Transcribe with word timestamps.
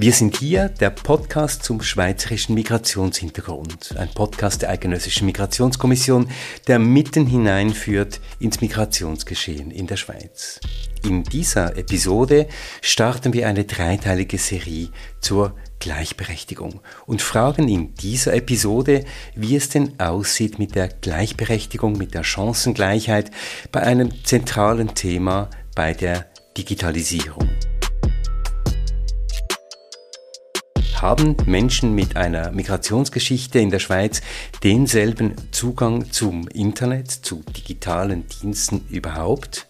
Wir 0.00 0.12
sind 0.12 0.36
hier, 0.36 0.68
der 0.68 0.90
Podcast 0.90 1.64
zum 1.64 1.82
schweizerischen 1.82 2.54
Migrationshintergrund. 2.54 3.96
Ein 3.98 4.08
Podcast 4.14 4.62
der 4.62 4.70
Eidgenössischen 4.70 5.26
Migrationskommission, 5.26 6.30
der 6.68 6.78
mitten 6.78 7.26
hineinführt 7.26 8.20
ins 8.38 8.60
Migrationsgeschehen 8.60 9.72
in 9.72 9.88
der 9.88 9.96
Schweiz. 9.96 10.60
In 11.04 11.24
dieser 11.24 11.76
Episode 11.76 12.46
starten 12.80 13.32
wir 13.32 13.48
eine 13.48 13.64
dreiteilige 13.64 14.38
Serie 14.38 14.90
zur 15.20 15.56
Gleichberechtigung 15.80 16.80
und 17.06 17.20
fragen 17.20 17.68
in 17.68 17.96
dieser 17.96 18.34
Episode, 18.34 19.04
wie 19.34 19.56
es 19.56 19.68
denn 19.68 19.98
aussieht 19.98 20.60
mit 20.60 20.76
der 20.76 20.86
Gleichberechtigung, 20.86 21.98
mit 21.98 22.14
der 22.14 22.22
Chancengleichheit 22.22 23.32
bei 23.72 23.82
einem 23.82 24.12
zentralen 24.24 24.94
Thema 24.94 25.50
bei 25.74 25.92
der 25.92 26.26
Digitalisierung. 26.56 27.48
Haben 31.02 31.36
Menschen 31.46 31.94
mit 31.94 32.16
einer 32.16 32.50
Migrationsgeschichte 32.50 33.58
in 33.58 33.70
der 33.70 33.78
Schweiz 33.78 34.20
denselben 34.62 35.34
Zugang 35.52 36.10
zum 36.10 36.48
Internet, 36.48 37.10
zu 37.10 37.42
digitalen 37.56 38.26
Diensten 38.26 38.84
überhaupt? 38.88 39.68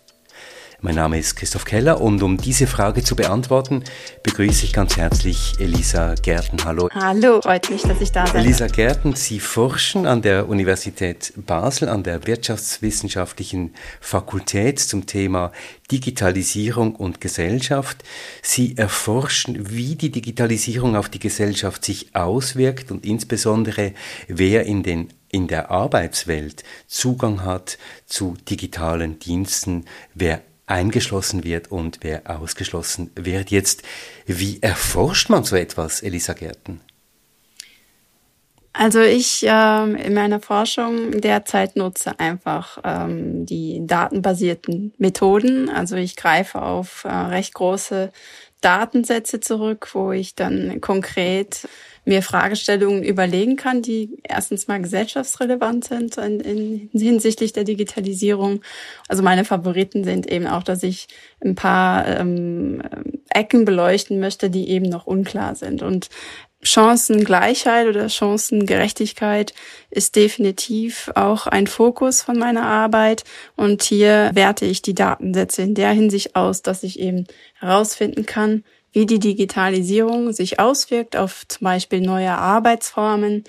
Mein 0.80 0.94
Name 0.94 1.18
ist 1.18 1.34
Christoph 1.34 1.64
Keller 1.64 2.00
und 2.00 2.22
um 2.22 2.36
diese 2.36 2.68
Frage 2.68 3.02
zu 3.02 3.16
beantworten, 3.16 3.82
begrüße 4.22 4.64
ich 4.64 4.72
ganz 4.72 4.96
herzlich 4.96 5.54
Elisa 5.58 6.14
Gärten. 6.14 6.64
Hallo. 6.64 6.88
Hallo, 6.94 7.40
freut 7.42 7.68
mich, 7.68 7.82
dass 7.82 8.00
ich 8.00 8.12
da 8.12 8.22
bin. 8.26 8.42
Elisa 8.42 8.68
Gärten, 8.68 9.16
Sie 9.16 9.40
forschen 9.40 10.06
an 10.06 10.22
der 10.22 10.48
Universität 10.48 11.32
Basel, 11.34 11.88
an 11.88 12.04
der 12.04 12.28
Wirtschaftswissenschaftlichen 12.28 13.74
Fakultät 14.00 14.78
zum 14.78 15.06
Thema 15.06 15.50
Digitalisierung 15.90 16.94
und 16.94 17.20
Gesellschaft. 17.20 18.04
Sie 18.40 18.76
erforschen, 18.76 19.70
wie 19.70 19.96
die 19.96 20.12
Digitalisierung 20.12 20.94
auf 20.94 21.08
die 21.08 21.18
Gesellschaft 21.18 21.84
sich 21.84 22.14
auswirkt 22.14 22.92
und 22.92 23.04
insbesondere 23.04 23.94
wer 24.28 24.64
in 24.64 24.84
den 24.84 25.08
in 25.30 25.46
der 25.46 25.70
Arbeitswelt 25.70 26.64
Zugang 26.86 27.44
hat 27.44 27.76
zu 28.06 28.36
digitalen 28.48 29.18
Diensten, 29.18 29.84
wer 30.14 30.40
eingeschlossen 30.68 31.44
wird 31.44 31.70
und 31.70 31.98
wer 32.02 32.22
ausgeschlossen 32.28 33.10
wird. 33.14 33.50
Jetzt, 33.50 33.82
wie 34.26 34.58
erforscht 34.60 35.30
man 35.30 35.44
so 35.44 35.56
etwas, 35.56 36.02
Elisa 36.02 36.32
Gärten? 36.34 36.80
Also 38.72 39.00
ich 39.00 39.44
äh, 39.44 40.06
in 40.06 40.14
meiner 40.14 40.38
Forschung 40.38 41.20
derzeit 41.20 41.74
nutze 41.74 42.20
einfach 42.20 42.78
ähm, 42.84 43.44
die 43.44 43.84
datenbasierten 43.84 44.94
Methoden. 44.98 45.68
Also 45.68 45.96
ich 45.96 46.14
greife 46.14 46.62
auf 46.62 47.02
äh, 47.04 47.08
recht 47.08 47.54
große 47.54 48.12
Datensätze 48.60 49.40
zurück, 49.40 49.88
wo 49.94 50.12
ich 50.12 50.36
dann 50.36 50.80
konkret 50.80 51.68
mir 52.08 52.22
Fragestellungen 52.22 53.04
überlegen 53.04 53.56
kann, 53.56 53.82
die 53.82 54.18
erstens 54.22 54.66
mal 54.66 54.80
gesellschaftsrelevant 54.80 55.84
sind 55.84 56.16
in, 56.16 56.40
in, 56.40 56.90
hinsichtlich 56.92 57.52
der 57.52 57.64
Digitalisierung. 57.64 58.62
Also 59.08 59.22
meine 59.22 59.44
Favoriten 59.44 60.04
sind 60.04 60.26
eben 60.26 60.46
auch, 60.46 60.62
dass 60.62 60.82
ich 60.82 61.06
ein 61.44 61.54
paar 61.54 62.06
ähm, 62.06 62.82
Ecken 63.28 63.64
beleuchten 63.64 64.18
möchte, 64.20 64.48
die 64.48 64.70
eben 64.70 64.88
noch 64.88 65.06
unklar 65.06 65.54
sind. 65.54 65.82
Und 65.82 66.08
Chancengleichheit 66.62 67.86
oder 67.86 68.08
Chancengerechtigkeit 68.08 69.54
ist 69.90 70.16
definitiv 70.16 71.10
auch 71.14 71.46
ein 71.46 71.66
Fokus 71.66 72.22
von 72.22 72.38
meiner 72.38 72.64
Arbeit. 72.64 73.24
Und 73.54 73.82
hier 73.82 74.30
werte 74.32 74.64
ich 74.64 74.82
die 74.82 74.94
Datensätze 74.94 75.62
in 75.62 75.74
der 75.74 75.90
Hinsicht 75.90 76.34
aus, 76.34 76.62
dass 76.62 76.82
ich 76.82 76.98
eben 76.98 77.26
herausfinden 77.60 78.26
kann, 78.26 78.64
wie 78.92 79.06
die 79.06 79.18
Digitalisierung 79.18 80.32
sich 80.32 80.58
auswirkt 80.60 81.16
auf 81.16 81.46
zum 81.48 81.64
Beispiel 81.64 82.00
neue 82.00 82.32
Arbeitsformen 82.32 83.44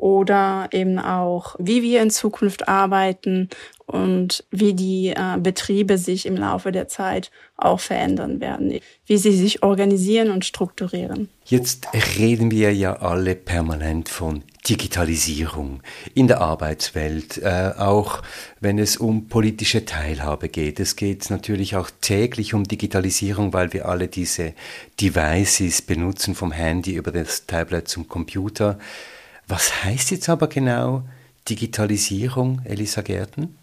oder 0.00 0.68
eben 0.72 0.98
auch, 0.98 1.56
wie 1.58 1.82
wir 1.82 2.00
in 2.00 2.10
Zukunft 2.10 2.68
arbeiten 2.68 3.50
und 3.84 4.44
wie 4.50 4.72
die 4.72 5.08
äh, 5.08 5.36
Betriebe 5.38 5.98
sich 5.98 6.24
im 6.24 6.36
Laufe 6.36 6.72
der 6.72 6.88
Zeit 6.88 7.30
auch 7.56 7.80
verändern 7.80 8.40
werden, 8.40 8.80
wie 9.04 9.18
sie 9.18 9.36
sich 9.36 9.62
organisieren 9.62 10.30
und 10.30 10.46
strukturieren. 10.46 11.28
Jetzt 11.44 11.88
reden 12.18 12.50
wir 12.50 12.72
ja 12.72 12.94
alle 12.94 13.34
permanent 13.34 14.08
von 14.08 14.42
Digitalisierung 14.66 15.82
in 16.14 16.28
der 16.28 16.40
Arbeitswelt, 16.40 17.38
äh, 17.38 17.72
auch 17.76 18.22
wenn 18.60 18.78
es 18.78 18.96
um 18.96 19.26
politische 19.28 19.84
Teilhabe 19.84 20.48
geht. 20.48 20.80
Es 20.80 20.96
geht 20.96 21.28
natürlich 21.28 21.76
auch 21.76 21.90
täglich 22.00 22.54
um 22.54 22.64
Digitalisierung, 22.64 23.52
weil 23.52 23.74
wir 23.74 23.86
alle 23.86 24.08
diese 24.08 24.54
Devices 24.98 25.82
benutzen, 25.82 26.34
vom 26.34 26.52
Handy 26.52 26.94
über 26.94 27.10
das 27.10 27.44
Tablet 27.46 27.88
zum 27.88 28.08
Computer. 28.08 28.78
Was 29.50 29.84
heißt 29.84 30.12
jetzt 30.12 30.28
aber 30.28 30.46
genau 30.46 31.02
Digitalisierung, 31.48 32.62
Elisa 32.64 33.02
Gärten? 33.02 33.58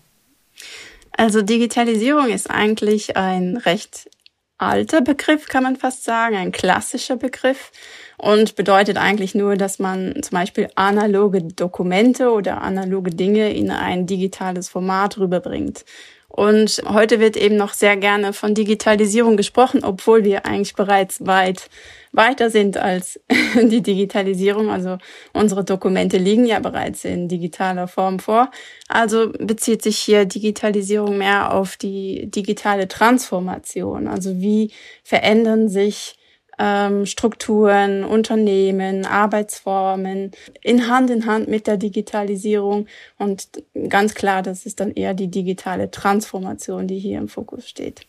Also 1.13 1.41
Digitalisierung 1.41 2.29
ist 2.29 2.49
eigentlich 2.49 3.15
ein 3.15 3.55
recht 3.55 4.09
alter 4.57 4.99
Begriff, 4.99 5.47
kann 5.47 5.63
man 5.63 5.77
fast 5.77 6.03
sagen, 6.03 6.35
ein 6.35 6.51
klassischer 6.51 7.15
Begriff 7.15 7.71
und 8.17 8.55
bedeutet 8.55 8.97
eigentlich 8.97 9.33
nur, 9.33 9.55
dass 9.55 9.79
man 9.79 10.21
zum 10.23 10.37
Beispiel 10.37 10.67
analoge 10.75 11.41
Dokumente 11.43 12.31
oder 12.31 12.61
analoge 12.61 13.11
Dinge 13.11 13.53
in 13.53 13.71
ein 13.71 14.07
digitales 14.07 14.67
Format 14.67 15.17
rüberbringt. 15.17 15.85
Und 16.29 16.83
heute 16.85 17.19
wird 17.19 17.37
eben 17.37 17.55
noch 17.55 17.73
sehr 17.73 17.95
gerne 17.95 18.33
von 18.33 18.53
Digitalisierung 18.53 19.37
gesprochen, 19.37 19.83
obwohl 19.83 20.23
wir 20.23 20.45
eigentlich 20.45 20.75
bereits 20.75 21.25
weit 21.25 21.69
weiter 22.11 22.49
sind 22.49 22.77
als 22.77 23.19
die 23.55 23.81
Digitalisierung. 23.81 24.69
Also 24.69 24.97
unsere 25.33 25.63
Dokumente 25.63 26.17
liegen 26.17 26.45
ja 26.45 26.59
bereits 26.59 27.05
in 27.05 27.29
digitaler 27.29 27.87
Form 27.87 28.19
vor. 28.19 28.51
Also 28.89 29.31
bezieht 29.39 29.81
sich 29.81 29.97
hier 29.97 30.25
Digitalisierung 30.25 31.17
mehr 31.17 31.53
auf 31.53 31.77
die 31.77 32.29
digitale 32.29 32.87
Transformation. 32.87 34.07
Also 34.07 34.39
wie 34.41 34.71
verändern 35.03 35.69
sich 35.69 36.16
ähm, 36.59 37.05
Strukturen, 37.05 38.03
Unternehmen, 38.03 39.05
Arbeitsformen 39.05 40.31
in 40.61 40.87
Hand 40.87 41.09
in 41.09 41.25
Hand 41.25 41.47
mit 41.47 41.67
der 41.67 41.77
Digitalisierung. 41.77 42.87
Und 43.17 43.47
ganz 43.89 44.13
klar, 44.15 44.41
das 44.41 44.65
ist 44.65 44.79
dann 44.79 44.91
eher 44.91 45.13
die 45.13 45.29
digitale 45.29 45.91
Transformation, 45.91 46.87
die 46.87 46.99
hier 46.99 47.19
im 47.19 47.27
Fokus 47.27 47.67
steht. 47.67 48.05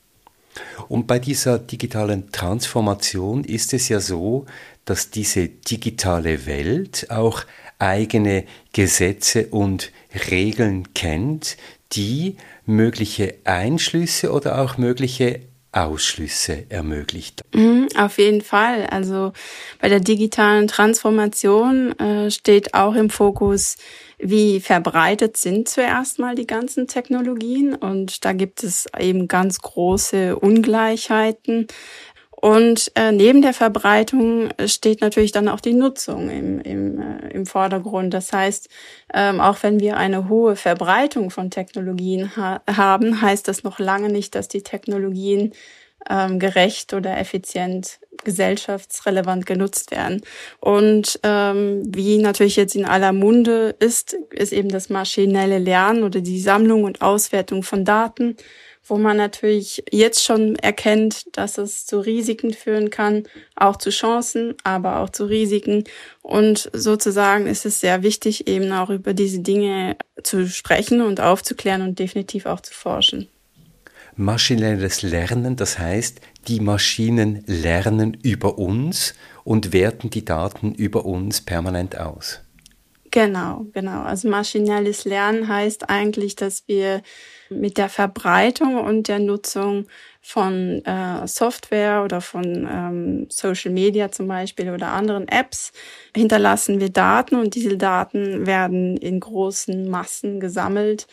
Und 0.88 1.06
bei 1.06 1.18
dieser 1.18 1.58
digitalen 1.58 2.32
Transformation 2.32 3.44
ist 3.44 3.74
es 3.74 3.88
ja 3.88 4.00
so, 4.00 4.46
dass 4.84 5.10
diese 5.10 5.48
digitale 5.48 6.46
Welt 6.46 7.06
auch 7.10 7.44
eigene 7.78 8.44
Gesetze 8.72 9.46
und 9.48 9.92
Regeln 10.30 10.94
kennt, 10.94 11.56
die 11.92 12.36
mögliche 12.66 13.34
Einschlüsse 13.44 14.32
oder 14.32 14.60
auch 14.60 14.78
mögliche 14.78 15.40
Ausschlüsse 15.72 16.64
ermöglicht. 16.70 17.44
Mhm, 17.54 17.88
auf 17.96 18.18
jeden 18.18 18.40
Fall. 18.40 18.86
Also 18.86 19.32
bei 19.80 19.88
der 19.88 20.00
digitalen 20.00 20.66
Transformation 20.66 21.98
äh, 21.98 22.30
steht 22.30 22.74
auch 22.74 22.94
im 22.94 23.10
Fokus, 23.10 23.76
wie 24.18 24.60
verbreitet 24.60 25.36
sind 25.36 25.68
zuerst 25.68 26.18
mal 26.18 26.34
die 26.34 26.46
ganzen 26.46 26.88
Technologien. 26.88 27.74
Und 27.74 28.24
da 28.24 28.32
gibt 28.32 28.64
es 28.64 28.86
eben 28.98 29.28
ganz 29.28 29.60
große 29.60 30.36
Ungleichheiten. 30.36 31.66
Und 32.40 32.92
äh, 32.94 33.10
neben 33.10 33.42
der 33.42 33.52
Verbreitung 33.52 34.50
steht 34.66 35.00
natürlich 35.00 35.32
dann 35.32 35.48
auch 35.48 35.58
die 35.58 35.74
Nutzung 35.74 36.30
im, 36.30 36.60
im, 36.60 37.00
äh, 37.00 37.28
im 37.30 37.46
Vordergrund. 37.46 38.14
Das 38.14 38.32
heißt, 38.32 38.68
ähm, 39.12 39.40
auch 39.40 39.62
wenn 39.64 39.80
wir 39.80 39.96
eine 39.96 40.28
hohe 40.28 40.54
Verbreitung 40.54 41.30
von 41.30 41.50
Technologien 41.50 42.36
ha 42.36 42.62
haben, 42.70 43.20
heißt 43.20 43.48
das 43.48 43.64
noch 43.64 43.80
lange 43.80 44.08
nicht, 44.08 44.36
dass 44.36 44.46
die 44.46 44.62
Technologien 44.62 45.52
ähm, 46.08 46.38
gerecht 46.38 46.94
oder 46.94 47.18
effizient 47.18 47.98
gesellschaftsrelevant 48.22 49.44
genutzt 49.44 49.90
werden. 49.90 50.22
Und 50.60 51.18
ähm, 51.24 51.82
wie 51.86 52.18
natürlich 52.18 52.54
jetzt 52.54 52.76
in 52.76 52.84
aller 52.84 53.12
Munde 53.12 53.74
ist, 53.80 54.16
ist 54.30 54.52
eben 54.52 54.68
das 54.68 54.90
maschinelle 54.90 55.58
Lernen 55.58 56.04
oder 56.04 56.20
die 56.20 56.40
Sammlung 56.40 56.84
und 56.84 57.02
Auswertung 57.02 57.64
von 57.64 57.84
Daten 57.84 58.36
wo 58.88 58.96
man 58.96 59.16
natürlich 59.16 59.84
jetzt 59.90 60.24
schon 60.24 60.56
erkennt, 60.56 61.36
dass 61.36 61.58
es 61.58 61.86
zu 61.86 62.00
Risiken 62.00 62.52
führen 62.52 62.90
kann, 62.90 63.24
auch 63.56 63.76
zu 63.76 63.90
Chancen, 63.90 64.54
aber 64.64 65.00
auch 65.00 65.10
zu 65.10 65.24
Risiken. 65.24 65.84
Und 66.22 66.70
sozusagen 66.72 67.46
ist 67.46 67.66
es 67.66 67.80
sehr 67.80 68.02
wichtig, 68.02 68.48
eben 68.48 68.72
auch 68.72 68.90
über 68.90 69.14
diese 69.14 69.40
Dinge 69.40 69.96
zu 70.22 70.48
sprechen 70.48 71.00
und 71.02 71.20
aufzuklären 71.20 71.82
und 71.82 71.98
definitiv 71.98 72.46
auch 72.46 72.60
zu 72.60 72.74
forschen. 72.74 73.28
Maschinelles 74.16 75.02
Lernen, 75.02 75.54
das 75.54 75.78
heißt, 75.78 76.20
die 76.48 76.58
Maschinen 76.58 77.44
lernen 77.46 78.14
über 78.14 78.58
uns 78.58 79.14
und 79.44 79.72
werten 79.72 80.10
die 80.10 80.24
Daten 80.24 80.74
über 80.74 81.04
uns 81.04 81.40
permanent 81.40 81.96
aus. 81.96 82.40
Genau, 83.10 83.66
genau. 83.72 84.02
Also 84.02 84.28
maschinelles 84.28 85.04
Lernen 85.04 85.48
heißt 85.48 85.88
eigentlich, 85.88 86.36
dass 86.36 86.64
wir 86.66 87.02
mit 87.50 87.78
der 87.78 87.88
Verbreitung 87.88 88.76
und 88.76 89.08
der 89.08 89.18
Nutzung 89.18 89.86
von 90.20 90.84
äh, 90.84 91.26
Software 91.26 92.02
oder 92.04 92.20
von 92.20 92.68
ähm, 92.70 93.26
Social 93.30 93.70
Media 93.70 94.10
zum 94.10 94.28
Beispiel 94.28 94.70
oder 94.70 94.88
anderen 94.88 95.26
Apps 95.28 95.72
hinterlassen 96.14 96.80
wir 96.80 96.90
Daten 96.90 97.36
und 97.36 97.54
diese 97.54 97.76
Daten 97.78 98.46
werden 98.46 98.96
in 98.96 99.20
großen 99.20 99.88
Massen 99.88 100.40
gesammelt 100.40 101.06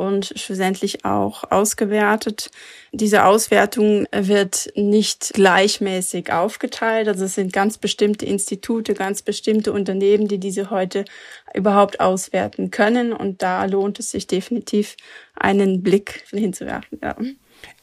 und 0.00 0.32
schlussendlich 0.34 1.04
auch 1.04 1.44
ausgewertet. 1.50 2.50
Diese 2.90 3.24
Auswertung 3.26 4.06
wird 4.10 4.72
nicht 4.74 5.34
gleichmäßig 5.34 6.32
aufgeteilt. 6.32 7.06
Also 7.06 7.26
es 7.26 7.34
sind 7.34 7.52
ganz 7.52 7.76
bestimmte 7.76 8.24
Institute, 8.24 8.94
ganz 8.94 9.20
bestimmte 9.20 9.74
Unternehmen, 9.74 10.26
die 10.26 10.38
diese 10.38 10.70
heute 10.70 11.04
überhaupt 11.52 12.00
auswerten 12.00 12.70
können. 12.70 13.12
Und 13.12 13.42
da 13.42 13.66
lohnt 13.66 13.98
es 13.98 14.10
sich 14.10 14.26
definitiv, 14.26 14.96
einen 15.34 15.82
Blick 15.82 16.24
hinzuwerfen. 16.30 16.98
Ja. 17.02 17.16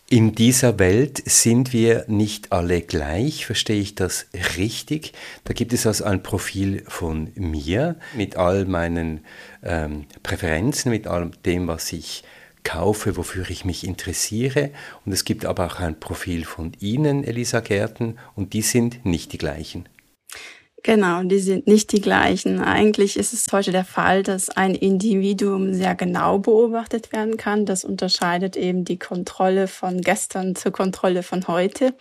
In 0.10 0.36
dieser 0.36 0.80
Welt 0.80 1.22
sind 1.26 1.74
wir 1.74 2.06
nicht 2.08 2.54
alle 2.54 2.82
gleich, 2.82 3.46
verstehe 3.46 3.82
ich 3.82 3.94
das 3.94 4.28
richtig? 4.56 5.12
Da 5.44 5.54
gibt 5.54 5.74
es 5.74 5.86
also 5.86 6.06
ein 6.06 6.24
Profil 6.24 6.86
von 6.88 7.32
mir 7.36 7.98
mit 8.16 8.38
all 8.38 8.64
meinen 8.64 9.26
ähm, 9.64 10.06
Präferenzen, 10.24 10.92
mit 10.92 11.08
all 11.08 11.32
dem, 11.46 11.68
was 11.68 11.92
ich 11.92 12.24
kaufe, 12.64 13.18
wofür 13.18 13.50
ich 13.50 13.66
mich 13.66 13.86
interessiere. 13.86 14.72
Und 15.06 15.12
es 15.12 15.26
gibt 15.26 15.44
aber 15.44 15.66
auch 15.66 15.82
ein 15.82 16.00
Profil 16.00 16.46
von 16.46 16.72
Ihnen, 16.80 17.26
Elisa 17.26 17.60
Gärten, 17.60 18.16
und 18.34 18.54
die 18.54 18.62
sind 18.62 19.06
nicht 19.06 19.34
die 19.34 19.38
gleichen. 19.38 19.90
Genau, 20.84 21.24
die 21.24 21.40
sind 21.40 21.68
nicht 21.68 21.92
die 21.92 22.02
gleichen. 22.02 22.62
Eigentlich 22.62 23.18
ist 23.18 23.34
es 23.34 23.52
heute 23.52 23.72
der 23.72 23.84
Fall, 23.84 24.24
dass 24.24 24.50
ein 24.50 24.76
Individuum 24.76 25.74
sehr 25.74 25.96
genau 25.96 26.38
beobachtet 26.40 27.12
werden 27.12 27.36
kann. 27.36 27.66
Das 27.66 27.84
unterscheidet 27.84 28.56
eben 28.56 28.86
die 28.86 29.00
Kontrolle 29.00 29.68
von 29.68 30.02
gestern 30.02 30.56
zur 30.56 30.72
Kontrolle 30.72 31.24
von 31.24 31.48
heute. 31.48 31.94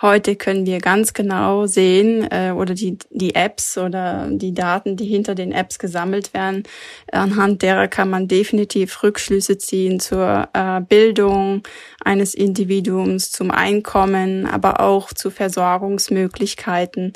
Heute 0.00 0.36
können 0.36 0.64
wir 0.64 0.78
ganz 0.78 1.12
genau 1.12 1.66
sehen 1.66 2.24
äh, 2.30 2.52
oder 2.52 2.72
die, 2.72 2.98
die 3.10 3.34
Apps 3.34 3.76
oder 3.76 4.28
die 4.30 4.54
Daten, 4.54 4.96
die 4.96 5.06
hinter 5.06 5.34
den 5.34 5.50
Apps 5.50 5.80
gesammelt 5.80 6.34
werden, 6.34 6.62
anhand 7.10 7.62
derer 7.62 7.88
kann 7.88 8.08
man 8.08 8.28
definitiv 8.28 9.02
Rückschlüsse 9.02 9.58
ziehen 9.58 9.98
zur 9.98 10.50
äh, 10.52 10.80
Bildung 10.82 11.64
eines 12.04 12.34
Individuums, 12.34 13.32
zum 13.32 13.50
Einkommen, 13.50 14.46
aber 14.46 14.78
auch 14.78 15.12
zu 15.12 15.32
Versorgungsmöglichkeiten 15.32 17.12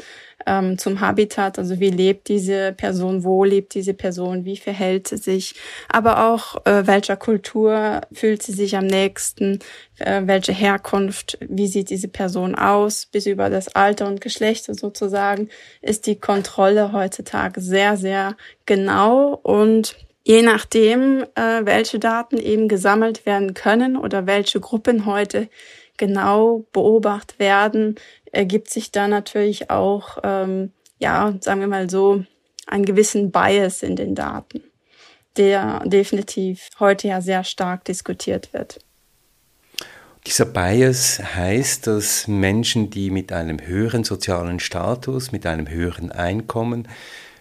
ähm, 0.47 0.79
zum 0.79 1.01
Habitat, 1.01 1.59
also 1.59 1.81
wie 1.81 1.91
lebt 1.91 2.29
diese 2.29 2.73
Person, 2.73 3.25
wo 3.25 3.45
lebt 3.45 3.75
diese 3.75 3.95
Person, 3.95 4.45
wie 4.45 4.57
verhält 4.57 5.09
sie 5.09 5.17
sich, 5.17 5.55
aber 5.89 6.29
auch 6.29 6.65
äh, 6.67 6.87
welcher 6.87 7.17
Kultur 7.17 8.01
fühlt 8.13 8.43
sie 8.43 8.53
sich 8.53 8.77
am 8.77 8.87
nächsten, 8.87 9.61
äh, 9.99 10.23
welche 10.25 10.53
Herkunft, 10.53 11.39
wie 11.41 11.67
sieht 11.67 11.91
diese 11.91 12.09
Person 12.09 12.55
aus, 12.55 13.07
bis 13.07 13.27
über 13.27 13.51
das 13.51 13.75
Alter 13.75 14.07
und 14.07 14.21
Geschlecht 14.21 14.65
sozusagen, 14.65 15.49
ist 15.81 16.07
die 16.07 16.17
Kontrolle 16.17 16.93
heutzutage 16.93 17.61
sehr, 17.61 17.97
sehr 17.97 18.37
genau. 18.67 19.39
Und 19.43 19.97
Je 20.25 20.43
nachdem, 20.43 21.25
äh, 21.35 21.65
welche 21.65 21.99
Daten 21.99 22.39
eben 22.39 22.69
gesammelt 22.69 23.27
werden 23.27 23.55
können 23.55 23.97
oder 23.97 24.27
welche 24.27 24.61
Gruppen 24.61 25.05
heute 25.05 25.49
genau 25.97 26.65
beobachtet 26.73 27.39
werden, 27.39 27.97
ergibt 28.33 28.71
sich 28.71 28.91
da 28.91 29.07
natürlich 29.07 29.71
auch, 29.71 30.19
ähm, 30.25 30.73
ja, 30.99 31.35
sagen 31.41 31.61
wir 31.61 31.69
mal 31.69 31.89
so, 31.89 32.25
einen 32.67 32.85
gewissen 32.85 33.31
Bias 33.31 33.83
in 33.83 33.97
den 33.97 34.15
Daten, 34.15 34.63
der 35.37 35.83
definitiv 35.85 36.69
heute 36.81 37.09
ja 37.09 37.21
sehr 37.21 37.45
stark 37.45 37.85
diskutiert 37.85 38.53
wird. 38.53 38.79
Dieser 40.27 40.47
Bias 40.47 41.21
heißt, 41.21 41.89
dass 41.89 42.29
Menschen, 42.29 42.91
die 42.91 43.11
mit 43.11 43.33
einem 43.33 43.61
höheren 43.61 44.05
sozialen 44.05 44.61
Status, 44.61 45.33
mit 45.33 45.47
einem 45.47 45.69
höheren 45.69 46.13
Einkommen, 46.13 46.89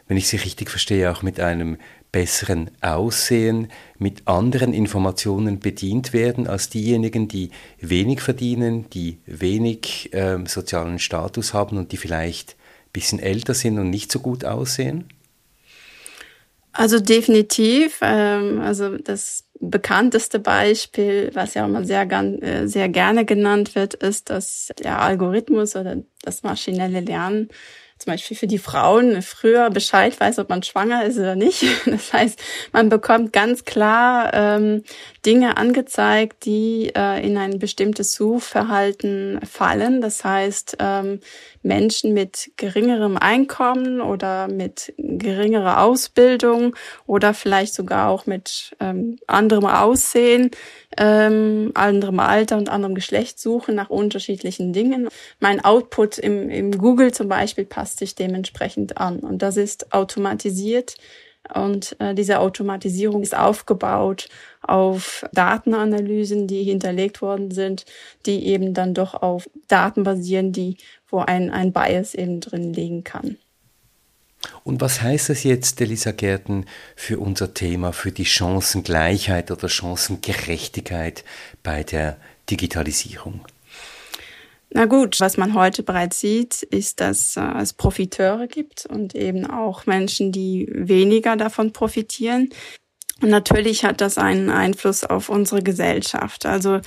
wenn 0.08 0.18
ich 0.18 0.28
Sie 0.28 0.38
richtig 0.38 0.70
verstehe, 0.70 1.12
auch 1.12 1.22
mit 1.22 1.40
einem 1.40 1.78
besseren 2.12 2.72
Aussehen 2.82 3.72
mit 3.98 4.28
anderen 4.28 4.74
Informationen 4.74 5.60
bedient 5.60 6.14
werden 6.14 6.48
als 6.48 6.70
diejenigen, 6.70 7.28
die 7.28 7.52
wenig 7.80 8.22
verdienen, 8.22 8.90
die 8.90 9.20
wenig 9.26 10.14
äh, 10.14 10.38
sozialen 10.46 11.00
Status 11.00 11.54
haben 11.54 11.78
und 11.78 11.92
die 11.92 11.98
vielleicht 11.98 12.52
ein 12.52 12.92
bisschen 12.94 13.20
älter 13.20 13.54
sind 13.54 13.80
und 13.80 13.90
nicht 13.90 14.12
so 14.12 14.20
gut 14.20 14.44
aussehen? 14.44 15.06
Also 16.74 17.00
definitiv. 17.00 18.00
Ähm, 18.02 18.62
also 18.62 18.98
das 18.98 19.46
bekannteste 19.60 20.40
Beispiel, 20.40 21.32
was 21.34 21.54
ja 21.54 21.66
immer 21.66 21.84
sehr, 21.84 22.10
äh, 22.12 22.68
sehr 22.68 22.90
gerne 22.90 23.26
genannt 23.26 23.76
wird, 23.76 23.94
ist, 23.94 24.30
dass 24.30 24.70
der 24.84 25.02
Algorithmus 25.02 25.76
oder 25.76 25.98
das 26.24 26.44
maschinelle 26.44 27.02
Lernen 27.02 27.50
zum 28.02 28.14
Beispiel 28.14 28.36
für 28.36 28.48
die 28.48 28.58
Frauen 28.58 29.22
früher 29.22 29.70
Bescheid 29.70 30.20
weiß, 30.20 30.40
ob 30.40 30.50
man 30.50 30.64
schwanger 30.64 31.06
ist 31.06 31.18
oder 31.18 31.36
nicht. 31.36 31.64
Das 31.86 32.14
heißt, 32.14 32.40
man 32.72 32.90
bekommt 32.90 33.34
ganz 33.34 33.66
klar 33.66 34.34
ähm, 34.34 34.84
Dinge 35.26 35.58
angezeigt, 35.58 36.46
die 36.46 36.92
äh, 36.96 37.26
in 37.26 37.38
ein 37.38 37.60
bestimmtes 37.60 38.14
Suchverhalten 38.14 39.40
fallen. 39.46 40.02
Das 40.02 40.24
heißt, 40.24 40.78
ähm, 40.80 41.20
Menschen 41.64 42.14
mit 42.14 42.52
geringerem 42.58 43.18
Einkommen 43.18 44.02
oder 44.02 44.48
mit 44.48 44.94
geringerer 44.98 45.84
Ausbildung 45.84 46.76
oder 47.06 47.34
vielleicht 47.34 47.74
sogar 47.74 48.10
auch 48.10 48.26
mit 48.26 48.76
ähm, 48.80 49.18
anderem 49.28 49.66
Aussehen, 49.66 50.52
ähm, 50.98 51.72
anderem 51.74 52.20
Alter 52.20 52.58
und 52.58 52.70
anderem 52.70 52.96
Geschlecht 52.96 53.40
suchen 53.40 53.76
nach 53.76 53.90
unterschiedlichen 53.90 54.74
Dingen. 54.74 55.08
Mein 55.40 55.64
Output 55.64 56.18
im, 56.18 56.50
im 56.50 56.78
Google 56.78 57.14
zum 57.14 57.28
Beispiel 57.30 57.66
passt 57.66 58.00
sich 58.00 58.16
dementsprechend 58.16 58.98
an 58.98 59.20
und 59.20 59.42
das 59.42 59.58
ist 59.58 59.94
automatisiert 59.94 60.96
und 61.54 61.96
äh, 62.00 62.14
diese 62.14 62.40
Automatisierung 62.40 63.24
ist 63.24 63.36
aufgebaut 63.36 64.30
auf 64.62 65.26
Datenanalysen, 65.34 66.48
die 66.48 66.64
hinterlegt 66.64 67.22
worden 67.22 67.52
sind, 67.52 67.86
die 68.26 68.46
eben 68.48 68.74
dann 68.74 68.94
doch 68.94 69.16
auf 69.16 69.50
Daten 69.68 70.04
basieren, 70.04 70.52
die, 70.52 70.78
wo 71.12 71.20
ein, 71.20 71.52
ein 71.52 71.72
Bias 71.72 72.16
eben 72.16 72.40
drin 72.40 72.74
liegen 72.74 73.04
kann. 73.04 73.38
Und 74.64 74.82
was 74.82 75.02
heißt 75.02 75.30
das 75.30 75.44
jetzt, 75.44 75.80
Elisa 75.82 76.12
Gärten, 76.12 76.66
für 76.96 77.20
unser 77.20 77.54
Thema, 77.54 77.94
für 77.94 78.12
die 78.12 78.26
Chancengleichheit 78.26 79.52
oder 79.52 79.70
Chancengerechtigkeit 79.70 81.24
bei 81.62 81.84
der 81.84 82.18
Digitalisierung? 82.50 83.42
Na 84.74 84.86
gut, 84.86 85.20
was 85.20 85.38
man 85.38 85.54
heute 85.54 85.84
bereits 85.84 86.22
sieht, 86.22 86.64
ist, 86.64 87.02
dass 87.02 87.36
äh, 87.36 87.42
es 87.62 87.74
Profiteure 87.74 88.48
gibt 88.48 88.86
und 88.86 89.16
eben 89.16 89.46
auch 89.46 89.86
Menschen, 89.86 90.32
die 90.32 90.68
weniger 90.72 91.36
davon 91.36 91.74
profitieren. 91.74 92.50
Und 93.22 93.30
natürlich 93.30 93.84
hat 93.84 94.00
das 94.00 94.18
einen 94.18 94.50
Einfluss 94.50 95.04
auf 95.04 95.28
unsere 95.28 95.62
Gesellschaft. 95.62 96.46
Also 96.46 96.80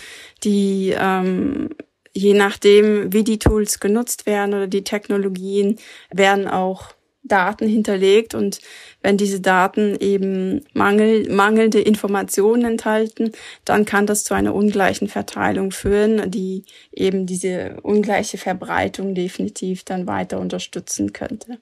die 0.42 0.94
ähm, 0.98 1.70
je 2.14 2.34
nachdem, 2.34 3.12
wie 3.12 3.24
die 3.24 3.38
Tools 3.38 3.80
genutzt 3.80 4.26
werden 4.26 4.54
oder 4.54 4.66
die 4.66 4.84
Technologien, 4.84 5.76
werden 6.10 6.48
auch 6.48 6.94
Daten 7.24 7.66
hinterlegt 7.66 8.34
und 8.34 8.60
wenn 9.02 9.16
diese 9.16 9.40
Daten 9.40 9.96
eben 9.98 10.60
mangel, 10.74 11.28
mangelnde 11.30 11.80
Informationen 11.80 12.64
enthalten, 12.64 13.32
dann 13.64 13.86
kann 13.86 14.06
das 14.06 14.24
zu 14.24 14.34
einer 14.34 14.54
ungleichen 14.54 15.08
Verteilung 15.08 15.70
führen, 15.70 16.30
die 16.30 16.64
eben 16.92 17.26
diese 17.26 17.78
ungleiche 17.82 18.36
Verbreitung 18.36 19.14
definitiv 19.14 19.84
dann 19.84 20.06
weiter 20.06 20.38
unterstützen 20.38 21.12
könnte. 21.14 21.58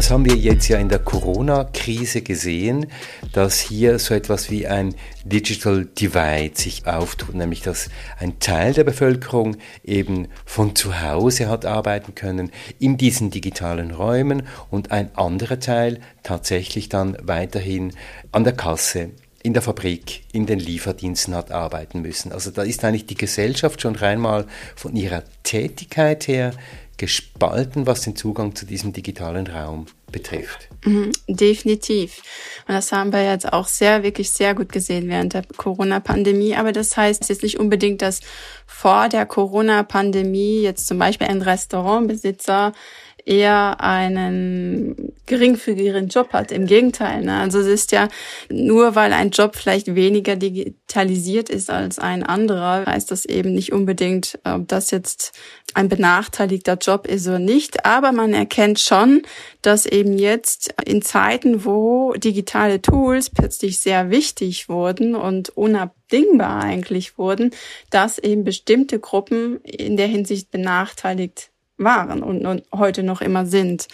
Das 0.00 0.10
haben 0.10 0.24
wir 0.24 0.34
jetzt 0.34 0.66
ja 0.68 0.78
in 0.78 0.88
der 0.88 1.00
Corona-Krise 1.00 2.22
gesehen, 2.22 2.86
dass 3.34 3.60
hier 3.60 3.98
so 3.98 4.14
etwas 4.14 4.50
wie 4.50 4.66
ein 4.66 4.94
Digital 5.26 5.84
Divide 5.84 6.52
sich 6.54 6.86
auftut, 6.86 7.34
nämlich 7.34 7.60
dass 7.60 7.90
ein 8.18 8.38
Teil 8.38 8.72
der 8.72 8.84
Bevölkerung 8.84 9.58
eben 9.84 10.28
von 10.46 10.74
zu 10.74 11.02
Hause 11.02 11.50
hat 11.50 11.66
arbeiten 11.66 12.14
können 12.14 12.50
in 12.78 12.96
diesen 12.96 13.28
digitalen 13.28 13.90
Räumen 13.90 14.44
und 14.70 14.90
ein 14.90 15.14
anderer 15.16 15.60
Teil 15.60 16.00
tatsächlich 16.22 16.88
dann 16.88 17.18
weiterhin 17.20 17.92
an 18.32 18.44
der 18.44 18.54
Kasse 18.54 19.10
in 19.42 19.54
der 19.54 19.62
Fabrik, 19.62 20.22
in 20.32 20.46
den 20.46 20.58
Lieferdiensten 20.58 21.34
hat 21.34 21.50
arbeiten 21.50 22.02
müssen. 22.02 22.32
Also 22.32 22.50
da 22.50 22.62
ist 22.62 22.84
eigentlich 22.84 23.06
die 23.06 23.14
Gesellschaft 23.14 23.80
schon 23.80 23.96
reinmal 23.96 24.46
von 24.76 24.94
ihrer 24.96 25.22
Tätigkeit 25.42 26.28
her 26.28 26.52
gespalten, 27.00 27.86
was 27.86 28.02
den 28.02 28.14
Zugang 28.14 28.54
zu 28.54 28.66
diesem 28.66 28.92
digitalen 28.92 29.46
Raum 29.46 29.86
betrifft. 30.12 30.68
Mhm, 30.84 31.12
definitiv. 31.28 32.20
Und 32.68 32.74
das 32.74 32.92
haben 32.92 33.10
wir 33.14 33.24
jetzt 33.24 33.50
auch 33.50 33.68
sehr, 33.68 34.02
wirklich 34.02 34.30
sehr 34.32 34.54
gut 34.54 34.70
gesehen 34.70 35.08
während 35.08 35.32
der 35.32 35.44
Corona-Pandemie. 35.56 36.56
Aber 36.56 36.72
das 36.72 36.98
heißt 36.98 37.30
jetzt 37.30 37.42
nicht 37.42 37.58
unbedingt, 37.58 38.02
dass 38.02 38.20
vor 38.66 39.08
der 39.08 39.24
Corona-Pandemie 39.24 40.60
jetzt 40.60 40.86
zum 40.86 40.98
Beispiel 40.98 41.28
ein 41.28 41.40
Restaurantbesitzer 41.40 42.72
eher 43.26 43.80
einen 43.80 45.12
geringfügigeren 45.26 46.08
Job 46.08 46.32
hat. 46.32 46.52
Im 46.52 46.66
Gegenteil. 46.66 47.22
Ne? 47.22 47.38
Also 47.38 47.60
es 47.60 47.66
ist 47.66 47.92
ja 47.92 48.08
nur, 48.50 48.94
weil 48.94 49.12
ein 49.12 49.30
Job 49.30 49.56
vielleicht 49.56 49.94
weniger 49.94 50.36
digitalisiert 50.36 51.48
ist 51.48 51.70
als 51.70 51.98
ein 51.98 52.22
anderer, 52.22 52.84
heißt 52.86 53.10
das 53.10 53.24
eben 53.24 53.54
nicht 53.54 53.72
unbedingt, 53.72 54.38
ob 54.44 54.68
das 54.68 54.90
jetzt 54.90 55.32
ein 55.74 55.88
benachteiligter 55.88 56.74
Job 56.74 57.06
ist 57.06 57.28
oder 57.28 57.38
nicht. 57.38 57.86
Aber 57.86 58.12
man 58.12 58.34
erkennt 58.34 58.80
schon, 58.80 59.22
dass 59.62 59.86
eben 59.86 60.18
jetzt 60.18 60.74
in 60.84 61.02
Zeiten, 61.02 61.64
wo 61.64 62.12
digitale 62.14 62.82
Tools 62.82 63.30
plötzlich 63.30 63.78
sehr 63.78 64.10
wichtig 64.10 64.68
wurden 64.68 65.14
und 65.14 65.50
unabdingbar 65.50 66.62
eigentlich 66.62 67.18
wurden, 67.18 67.52
dass 67.90 68.18
eben 68.18 68.44
bestimmte 68.44 68.98
Gruppen 68.98 69.60
in 69.62 69.96
der 69.96 70.08
Hinsicht 70.08 70.50
benachteiligt 70.50 71.50
waren 71.82 72.22
und, 72.22 72.46
und 72.46 72.62
heute 72.74 73.02
noch 73.02 73.20
immer 73.20 73.46
sind. 73.46 73.88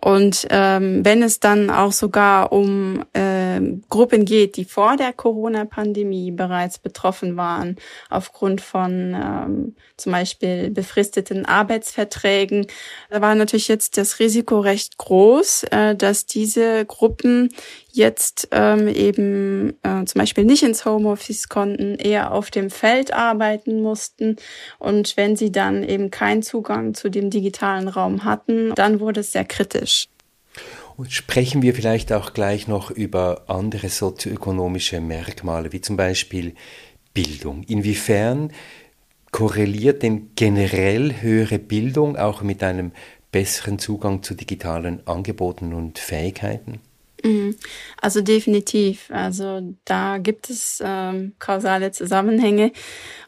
Und 0.00 0.46
ähm, 0.50 1.04
wenn 1.04 1.22
es 1.22 1.40
dann 1.40 1.70
auch 1.70 1.92
sogar 1.92 2.52
um 2.52 3.04
äh, 3.12 3.60
Gruppen 3.88 4.24
geht, 4.24 4.56
die 4.56 4.64
vor 4.64 4.96
der 4.96 5.12
Corona-Pandemie 5.12 6.30
bereits 6.30 6.78
betroffen 6.78 7.36
waren, 7.36 7.76
aufgrund 8.08 8.60
von 8.60 9.14
ähm, 9.14 9.76
zum 9.96 10.12
Beispiel 10.12 10.70
befristeten 10.70 11.46
Arbeitsverträgen, 11.46 12.66
da 13.10 13.20
war 13.20 13.34
natürlich 13.34 13.68
jetzt 13.68 13.96
das 13.96 14.18
Risiko 14.18 14.60
recht 14.60 14.98
groß, 14.98 15.64
äh, 15.70 15.96
dass 15.96 16.26
diese 16.26 16.84
Gruppen 16.84 17.50
jetzt 17.92 18.48
ähm, 18.52 18.88
eben 18.88 19.70
äh, 19.82 20.04
zum 20.04 20.18
Beispiel 20.18 20.44
nicht 20.44 20.62
ins 20.62 20.84
Homeoffice 20.84 21.48
konnten, 21.48 21.94
eher 21.96 22.32
auf 22.32 22.50
dem 22.50 22.70
Feld 22.70 23.12
arbeiten 23.12 23.82
mussten. 23.82 24.36
Und 24.78 25.16
wenn 25.16 25.36
sie 25.36 25.52
dann 25.52 25.82
eben 25.82 26.10
keinen 26.10 26.42
Zugang 26.42 26.94
zu 26.94 27.08
dem 27.08 27.30
digitalen 27.30 27.88
Raum 27.88 28.24
hatten, 28.24 28.74
dann 28.74 29.00
wurde 29.00 29.20
es 29.20 29.32
sehr 29.32 29.44
kritisch. 29.44 30.08
Und 30.96 31.12
sprechen 31.12 31.62
wir 31.62 31.74
vielleicht 31.74 32.12
auch 32.12 32.34
gleich 32.34 32.68
noch 32.68 32.90
über 32.90 33.44
andere 33.46 33.88
sozioökonomische 33.88 35.00
Merkmale, 35.00 35.72
wie 35.72 35.80
zum 35.80 35.96
Beispiel 35.96 36.54
Bildung. 37.14 37.62
Inwiefern 37.64 38.52
korreliert 39.30 40.02
denn 40.02 40.30
generell 40.34 41.22
höhere 41.22 41.58
Bildung 41.58 42.16
auch 42.16 42.42
mit 42.42 42.62
einem 42.62 42.92
besseren 43.32 43.78
Zugang 43.78 44.22
zu 44.22 44.34
digitalen 44.34 45.06
Angeboten 45.06 45.72
und 45.72 45.98
Fähigkeiten? 45.98 46.80
Mhm. 47.22 47.56
Also 48.00 48.20
definitiv. 48.20 49.10
Also 49.10 49.74
da 49.84 50.18
gibt 50.18 50.50
es 50.50 50.82
ähm, 50.84 51.34
kausale 51.38 51.92
Zusammenhänge 51.92 52.72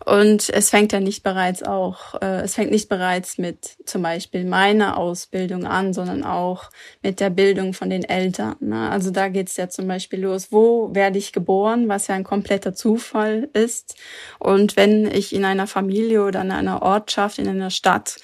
und 0.04 0.48
es 0.48 0.70
fängt 0.70 0.92
ja 0.92 1.00
nicht 1.00 1.22
bereits 1.22 1.62
auch, 1.62 2.20
äh, 2.20 2.42
es 2.42 2.54
fängt 2.54 2.70
nicht 2.70 2.88
bereits 2.88 3.38
mit 3.38 3.76
zum 3.86 4.02
Beispiel 4.02 4.44
meiner 4.44 4.96
Ausbildung 4.96 5.66
an, 5.66 5.92
sondern 5.92 6.24
auch 6.24 6.70
mit 7.02 7.20
der 7.20 7.30
Bildung 7.30 7.74
von 7.74 7.90
den 7.90 8.04
Eltern. 8.04 8.56
Ne? 8.60 8.90
Also 8.90 9.10
da 9.10 9.28
geht's 9.28 9.56
ja 9.56 9.68
zum 9.68 9.86
Beispiel 9.86 10.20
los, 10.20 10.48
wo 10.50 10.94
werde 10.94 11.18
ich 11.18 11.32
geboren, 11.32 11.88
was 11.88 12.06
ja 12.06 12.14
ein 12.14 12.24
kompletter 12.24 12.74
Zufall 12.74 13.48
ist. 13.52 13.96
Und 14.38 14.76
wenn 14.76 15.06
ich 15.06 15.34
in 15.34 15.44
einer 15.44 15.66
Familie 15.66 16.24
oder 16.24 16.40
in 16.42 16.50
einer 16.50 16.82
Ortschaft, 16.82 17.38
in 17.38 17.48
einer 17.48 17.70
Stadt 17.70 18.16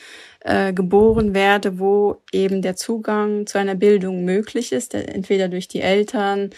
äh, 0.48 0.72
geboren 0.72 1.34
werde, 1.34 1.78
wo 1.78 2.22
eben 2.32 2.62
der 2.62 2.74
Zugang 2.74 3.46
zu 3.46 3.58
einer 3.58 3.74
Bildung 3.74 4.24
möglich 4.24 4.72
ist, 4.72 4.94
entweder 4.94 5.48
durch 5.48 5.68
die 5.68 5.82
Eltern 5.82 6.50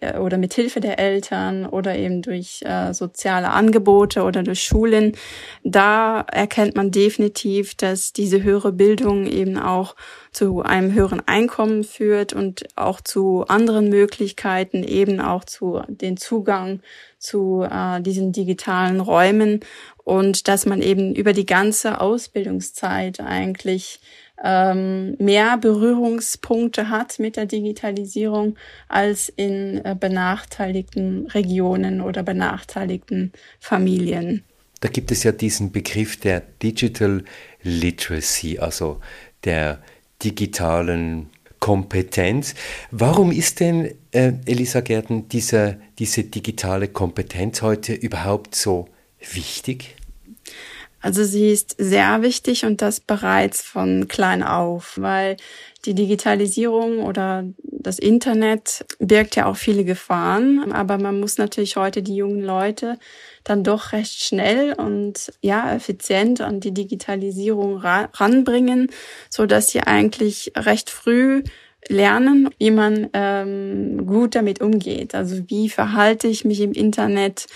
äh, 0.00 0.16
oder 0.16 0.38
mit 0.38 0.54
Hilfe 0.54 0.78
der 0.78 1.00
Eltern 1.00 1.66
oder 1.66 1.96
eben 1.96 2.22
durch 2.22 2.62
äh, 2.62 2.94
soziale 2.94 3.50
Angebote 3.50 4.22
oder 4.22 4.44
durch 4.44 4.62
Schulen. 4.62 5.16
Da 5.64 6.20
erkennt 6.20 6.76
man 6.76 6.92
definitiv, 6.92 7.74
dass 7.74 8.12
diese 8.12 8.44
höhere 8.44 8.70
Bildung 8.70 9.26
eben 9.26 9.58
auch 9.58 9.96
zu 10.30 10.62
einem 10.62 10.94
höheren 10.94 11.20
Einkommen 11.26 11.82
führt 11.82 12.32
und 12.32 12.64
auch 12.76 13.00
zu 13.00 13.44
anderen 13.48 13.88
Möglichkeiten, 13.88 14.84
eben 14.84 15.20
auch 15.20 15.44
zu 15.44 15.82
den 15.88 16.16
Zugang 16.16 16.80
zu 17.18 17.62
äh, 17.62 18.00
diesen 18.00 18.32
digitalen 18.32 19.00
Räumen 19.00 19.60
und 20.04 20.48
dass 20.48 20.66
man 20.66 20.82
eben 20.82 21.14
über 21.14 21.32
die 21.32 21.46
ganze 21.46 22.00
Ausbildungszeit 22.00 23.20
eigentlich 23.20 24.00
ähm, 24.42 25.16
mehr 25.18 25.56
Berührungspunkte 25.56 26.88
hat 26.88 27.18
mit 27.18 27.36
der 27.36 27.46
Digitalisierung 27.46 28.56
als 28.88 29.28
in 29.28 29.84
äh, 29.84 29.96
benachteiligten 29.98 31.26
Regionen 31.28 32.00
oder 32.00 32.22
benachteiligten 32.22 33.32
Familien. 33.60 34.44
Da 34.80 34.88
gibt 34.88 35.12
es 35.12 35.22
ja 35.22 35.30
diesen 35.30 35.70
Begriff 35.70 36.18
der 36.18 36.40
Digital 36.40 37.22
Literacy, 37.62 38.58
also 38.58 39.00
der 39.44 39.80
digitalen 40.24 41.30
Kompetenz. 41.60 42.56
Warum 42.90 43.30
ist 43.30 43.60
denn, 43.60 43.94
äh, 44.10 44.32
Elisa 44.46 44.80
Gärten, 44.80 45.28
diese, 45.28 45.80
diese 46.00 46.24
digitale 46.24 46.88
Kompetenz 46.88 47.62
heute 47.62 47.92
überhaupt 47.92 48.56
so 48.56 48.88
wichtig? 49.30 49.96
Also 51.02 51.24
sie 51.24 51.50
ist 51.50 51.74
sehr 51.78 52.22
wichtig 52.22 52.64
und 52.64 52.80
das 52.80 53.00
bereits 53.00 53.60
von 53.60 54.06
klein 54.06 54.44
auf, 54.44 54.94
weil 54.96 55.36
die 55.84 55.94
Digitalisierung 55.94 57.00
oder 57.00 57.44
das 57.64 57.98
Internet 57.98 58.84
birgt 59.00 59.34
ja 59.34 59.46
auch 59.46 59.56
viele 59.56 59.84
Gefahren, 59.84 60.70
aber 60.72 60.98
man 60.98 61.18
muss 61.18 61.38
natürlich 61.38 61.74
heute 61.74 62.02
die 62.02 62.14
jungen 62.14 62.40
Leute 62.40 63.00
dann 63.42 63.64
doch 63.64 63.90
recht 63.90 64.22
schnell 64.22 64.74
und 64.74 65.32
ja 65.40 65.74
effizient 65.74 66.40
an 66.40 66.60
die 66.60 66.72
Digitalisierung 66.72 67.78
ranbringen, 67.78 68.88
so 69.28 69.46
dass 69.46 69.70
sie 69.70 69.80
eigentlich 69.80 70.52
recht 70.56 70.88
früh 70.88 71.42
lernen, 71.88 72.48
wie 72.58 72.70
man 72.70 73.08
ähm, 73.12 74.06
gut 74.06 74.34
damit 74.34 74.60
umgeht. 74.60 75.14
Also 75.14 75.42
wie 75.48 75.68
verhalte 75.68 76.28
ich 76.28 76.44
mich 76.44 76.60
im 76.60 76.72
Internet, 76.72 77.46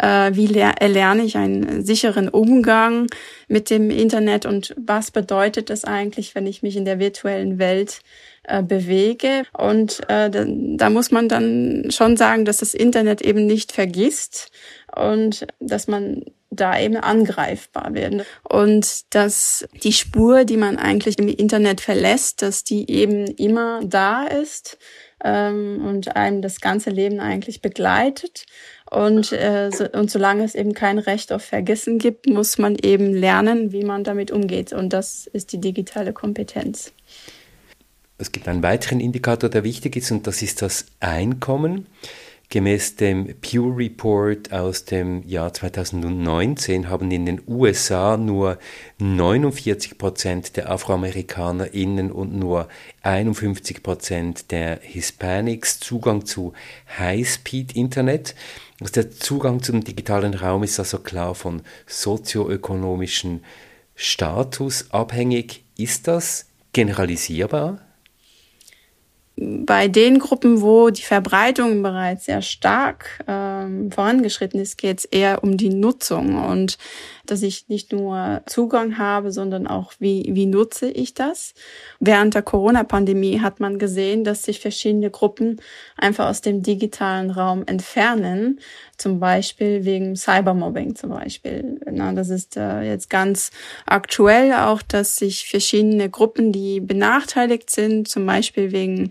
äh, 0.00 0.30
wie 0.34 0.52
erlerne 0.58 1.22
ich 1.22 1.36
einen 1.36 1.84
sicheren 1.84 2.28
Umgang 2.28 3.06
mit 3.48 3.70
dem 3.70 3.90
Internet 3.90 4.46
und 4.46 4.74
was 4.78 5.10
bedeutet 5.10 5.70
das 5.70 5.84
eigentlich, 5.84 6.34
wenn 6.34 6.46
ich 6.46 6.62
mich 6.62 6.76
in 6.76 6.84
der 6.84 6.98
virtuellen 6.98 7.58
Welt 7.58 8.00
äh, 8.44 8.62
bewege. 8.62 9.44
Und 9.56 10.00
äh, 10.08 10.30
da, 10.30 10.44
da 10.46 10.90
muss 10.90 11.10
man 11.10 11.28
dann 11.28 11.90
schon 11.90 12.16
sagen, 12.16 12.44
dass 12.44 12.58
das 12.58 12.74
Internet 12.74 13.20
eben 13.20 13.46
nicht 13.46 13.72
vergisst 13.72 14.50
und 14.94 15.46
dass 15.60 15.88
man 15.88 16.22
da 16.54 16.78
eben 16.78 16.96
angreifbar 16.96 17.94
werden. 17.94 18.22
Und 18.42 19.14
dass 19.14 19.66
die 19.82 19.92
Spur, 19.92 20.44
die 20.44 20.56
man 20.56 20.76
eigentlich 20.76 21.18
im 21.18 21.28
Internet 21.28 21.80
verlässt, 21.80 22.42
dass 22.42 22.64
die 22.64 22.90
eben 22.90 23.26
immer 23.26 23.80
da 23.84 24.24
ist 24.24 24.78
ähm, 25.24 25.84
und 25.84 26.14
einem 26.14 26.42
das 26.42 26.60
ganze 26.60 26.90
Leben 26.90 27.20
eigentlich 27.20 27.62
begleitet. 27.62 28.46
Und, 28.90 29.32
äh, 29.32 29.70
so, 29.72 29.88
und 29.90 30.10
solange 30.10 30.44
es 30.44 30.54
eben 30.54 30.74
kein 30.74 30.98
Recht 30.98 31.32
auf 31.32 31.42
Vergessen 31.42 31.98
gibt, 31.98 32.28
muss 32.28 32.58
man 32.58 32.76
eben 32.76 33.12
lernen, 33.12 33.72
wie 33.72 33.82
man 33.82 34.04
damit 34.04 34.30
umgeht. 34.30 34.72
Und 34.72 34.92
das 34.92 35.26
ist 35.26 35.52
die 35.52 35.60
digitale 35.60 36.12
Kompetenz. 36.12 36.92
Es 38.18 38.30
gibt 38.30 38.46
einen 38.46 38.62
weiteren 38.62 39.00
Indikator, 39.00 39.50
der 39.50 39.64
wichtig 39.64 39.96
ist, 39.96 40.12
und 40.12 40.26
das 40.26 40.42
ist 40.42 40.62
das 40.62 40.86
Einkommen. 41.00 41.86
Gemäß 42.54 42.94
dem 42.94 43.34
Pew 43.40 43.74
Report 43.74 44.52
aus 44.52 44.84
dem 44.84 45.26
Jahr 45.26 45.52
2019 45.52 46.88
haben 46.88 47.10
in 47.10 47.26
den 47.26 47.42
USA 47.48 48.16
nur 48.16 48.60
49 48.98 49.98
Prozent 49.98 50.56
der 50.56 50.70
AfroamerikanerInnen 50.70 52.12
und 52.12 52.32
nur 52.32 52.68
51 53.02 53.82
Prozent 53.82 54.52
der 54.52 54.78
Hispanics 54.80 55.80
Zugang 55.80 56.26
zu 56.26 56.52
High-Speed-Internet. 56.96 58.36
Der 58.94 59.10
Zugang 59.10 59.60
zum 59.60 59.82
digitalen 59.82 60.34
Raum 60.34 60.62
ist 60.62 60.78
also 60.78 61.00
klar 61.00 61.34
von 61.34 61.62
sozioökonomischen 61.88 63.42
Status 63.96 64.92
abhängig. 64.92 65.64
Ist 65.76 66.06
das 66.06 66.46
generalisierbar? 66.72 67.80
Bei 69.36 69.88
den 69.88 70.20
Gruppen, 70.20 70.62
wo 70.62 70.90
die 70.90 71.02
Verbreitung 71.02 71.82
bereits 71.82 72.26
sehr 72.26 72.40
stark 72.40 73.24
ähm, 73.26 73.90
vorangeschritten 73.90 74.60
ist, 74.60 74.78
geht 74.78 75.00
es 75.00 75.04
eher 75.06 75.42
um 75.42 75.56
die 75.56 75.70
Nutzung 75.70 76.36
und 76.44 76.78
dass 77.26 77.42
ich 77.42 77.68
nicht 77.68 77.92
nur 77.92 78.42
Zugang 78.46 78.98
habe, 78.98 79.32
sondern 79.32 79.66
auch 79.66 79.92
wie, 79.98 80.30
wie 80.32 80.46
nutze 80.46 80.88
ich 80.88 81.14
das. 81.14 81.54
Während 81.98 82.34
der 82.34 82.42
Corona-Pandemie 82.42 83.40
hat 83.40 83.60
man 83.60 83.78
gesehen, 83.78 84.24
dass 84.24 84.42
sich 84.42 84.60
verschiedene 84.60 85.10
Gruppen 85.10 85.60
einfach 85.96 86.28
aus 86.28 86.40
dem 86.40 86.62
digitalen 86.62 87.30
Raum 87.30 87.64
entfernen, 87.66 88.60
zum 88.98 89.18
Beispiel 89.18 89.84
wegen 89.84 90.16
Cybermobbing 90.16 90.94
zum 90.94 91.10
Beispiel. 91.10 91.80
Na, 91.90 92.12
das 92.12 92.28
ist 92.28 92.56
äh, 92.56 92.82
jetzt 92.82 93.10
ganz 93.10 93.50
aktuell 93.86 94.52
auch, 94.52 94.82
dass 94.82 95.16
sich 95.16 95.48
verschiedene 95.48 96.10
Gruppen, 96.10 96.52
die 96.52 96.80
benachteiligt 96.80 97.70
sind, 97.70 98.06
zum 98.06 98.26
Beispiel 98.26 98.70
wegen 98.70 99.08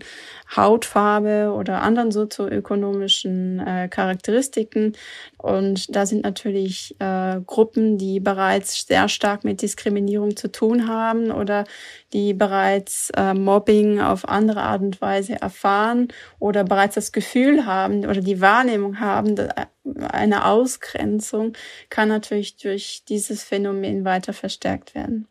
Hautfarbe 0.54 1.52
oder 1.56 1.82
anderen 1.82 2.10
sozioökonomischen 2.10 3.60
äh, 3.60 3.88
Charakteristiken. 3.88 4.92
Und 5.38 5.94
da 5.94 6.06
sind 6.06 6.24
natürlich 6.24 6.96
äh, 7.00 7.40
Gruppen, 7.44 7.98
die 7.98 8.20
bereits 8.20 8.86
sehr 8.86 9.08
stark 9.08 9.44
mit 9.44 9.62
Diskriminierung 9.62 10.36
zu 10.36 10.50
tun 10.50 10.88
haben 10.88 11.30
oder 11.30 11.64
die 12.12 12.34
bereits 12.34 13.10
äh, 13.16 13.34
Mobbing 13.34 14.00
auf 14.00 14.28
andere 14.28 14.62
Art 14.62 14.82
und 14.82 15.00
Weise 15.00 15.40
erfahren 15.40 16.08
oder 16.38 16.64
bereits 16.64 16.94
das 16.94 17.12
Gefühl 17.12 17.66
haben 17.66 18.04
oder 18.04 18.20
die 18.20 18.40
Wahrnehmung 18.40 19.00
haben, 19.00 19.36
eine 20.00 20.46
Ausgrenzung 20.46 21.52
kann 21.90 22.08
natürlich 22.08 22.56
durch 22.56 23.04
dieses 23.08 23.44
Phänomen 23.44 24.04
weiter 24.04 24.32
verstärkt 24.32 24.94
werden. 24.94 25.28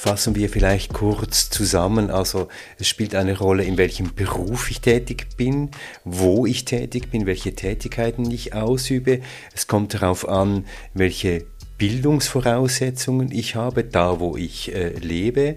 Fassen 0.00 0.36
wir 0.36 0.48
vielleicht 0.48 0.94
kurz 0.94 1.50
zusammen. 1.50 2.08
Also 2.08 2.46
es 2.78 2.86
spielt 2.86 3.16
eine 3.16 3.36
Rolle, 3.36 3.64
in 3.64 3.76
welchem 3.78 4.14
Beruf 4.14 4.70
ich 4.70 4.80
tätig 4.80 5.26
bin, 5.36 5.72
wo 6.04 6.46
ich 6.46 6.64
tätig 6.64 7.10
bin, 7.10 7.26
welche 7.26 7.52
Tätigkeiten 7.56 8.30
ich 8.30 8.54
ausübe. 8.54 9.18
Es 9.56 9.66
kommt 9.66 9.94
darauf 9.94 10.28
an, 10.28 10.66
welche 10.94 11.46
Bildungsvoraussetzungen 11.78 13.32
ich 13.32 13.56
habe, 13.56 13.82
da 13.82 14.20
wo 14.20 14.36
ich 14.36 14.72
äh, 14.72 14.90
lebe. 14.90 15.56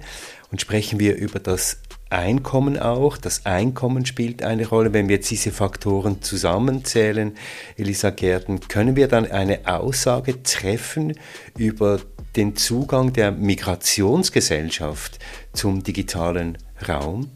Und 0.51 0.59
sprechen 0.59 0.99
wir 0.99 1.17
über 1.17 1.39
das 1.39 1.77
Einkommen 2.11 2.77
auch. 2.77 3.17
Das 3.17 3.45
Einkommen 3.45 4.05
spielt 4.05 4.43
eine 4.43 4.67
Rolle. 4.67 4.91
Wenn 4.91 5.07
wir 5.07 5.15
jetzt 5.15 5.31
diese 5.31 5.51
Faktoren 5.51 6.21
zusammenzählen, 6.21 7.37
Elisa 7.77 8.09
Gärten, 8.09 8.59
können 8.59 8.97
wir 8.97 9.07
dann 9.07 9.31
eine 9.31 9.65
Aussage 9.65 10.43
treffen 10.43 11.13
über 11.57 11.99
den 12.35 12.55
Zugang 12.55 13.13
der 13.13 13.31
Migrationsgesellschaft 13.31 15.19
zum 15.53 15.83
digitalen 15.83 16.57
Raum? 16.87 17.29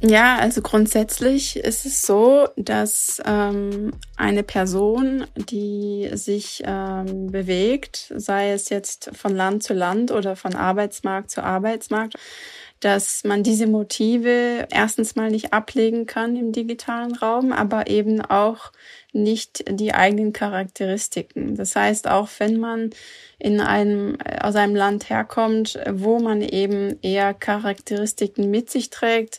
Ja, 0.00 0.36
also 0.36 0.62
grundsätzlich 0.62 1.56
ist 1.56 1.84
es 1.84 2.02
so, 2.02 2.46
dass 2.56 3.20
ähm, 3.26 3.92
eine 4.16 4.44
Person, 4.44 5.26
die 5.34 6.08
sich 6.12 6.62
ähm, 6.64 7.32
bewegt, 7.32 8.12
sei 8.14 8.52
es 8.52 8.68
jetzt 8.68 9.10
von 9.14 9.34
Land 9.34 9.64
zu 9.64 9.74
Land 9.74 10.12
oder 10.12 10.36
von 10.36 10.54
Arbeitsmarkt 10.54 11.32
zu 11.32 11.42
Arbeitsmarkt, 11.42 12.14
dass 12.80 13.24
man 13.24 13.42
diese 13.42 13.66
Motive 13.66 14.68
erstens 14.70 15.16
mal 15.16 15.30
nicht 15.30 15.52
ablegen 15.52 16.06
kann 16.06 16.36
im 16.36 16.52
digitalen 16.52 17.14
Raum, 17.14 17.52
aber 17.52 17.88
eben 17.88 18.20
auch 18.20 18.72
nicht 19.12 19.64
die 19.68 19.94
eigenen 19.94 20.32
Charakteristiken. 20.32 21.56
Das 21.56 21.74
heißt, 21.74 22.08
auch 22.08 22.28
wenn 22.38 22.60
man 22.60 22.90
in 23.38 23.60
einem, 23.60 24.18
aus 24.40 24.54
einem 24.56 24.76
Land 24.76 25.10
herkommt, 25.10 25.78
wo 25.90 26.18
man 26.18 26.42
eben 26.42 26.98
eher 27.02 27.34
Charakteristiken 27.34 28.50
mit 28.50 28.70
sich 28.70 28.90
trägt, 28.90 29.38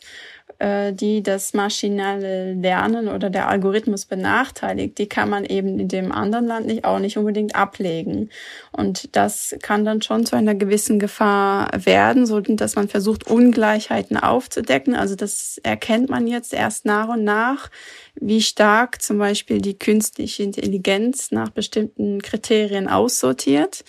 die 0.92 1.22
das 1.22 1.54
maschinelle 1.54 2.52
Lernen 2.52 3.08
oder 3.08 3.30
der 3.30 3.48
Algorithmus 3.48 4.04
benachteiligt, 4.04 4.98
die 4.98 5.08
kann 5.08 5.30
man 5.30 5.46
eben 5.46 5.78
in 5.78 5.88
dem 5.88 6.12
anderen 6.12 6.46
Land 6.46 6.66
nicht 6.66 6.84
auch 6.84 6.98
nicht 6.98 7.16
unbedingt 7.16 7.54
ablegen. 7.54 8.28
Und 8.72 9.16
das 9.16 9.56
kann 9.62 9.86
dann 9.86 10.02
schon 10.02 10.26
zu 10.26 10.36
einer 10.36 10.54
gewissen 10.54 10.98
Gefahr 10.98 11.70
werden, 11.72 12.26
so 12.26 12.40
dass 12.40 12.76
man 12.76 12.88
versucht, 12.88 13.26
Ungleichheiten 13.26 14.18
aufzudecken. 14.18 14.94
Also 14.94 15.14
das 15.14 15.58
erkennt 15.62 16.10
man 16.10 16.26
jetzt 16.26 16.52
erst 16.52 16.84
nach 16.84 17.08
und 17.08 17.24
nach, 17.24 17.70
wie 18.14 18.42
stark 18.42 19.00
zum 19.00 19.18
Beispiel 19.18 19.62
die 19.62 19.78
künstliche 19.78 20.42
Intelligenz 20.42 21.30
nach 21.30 21.48
bestimmten 21.48 22.20
Kriterien 22.20 22.88
aussortiert. 22.88 23.82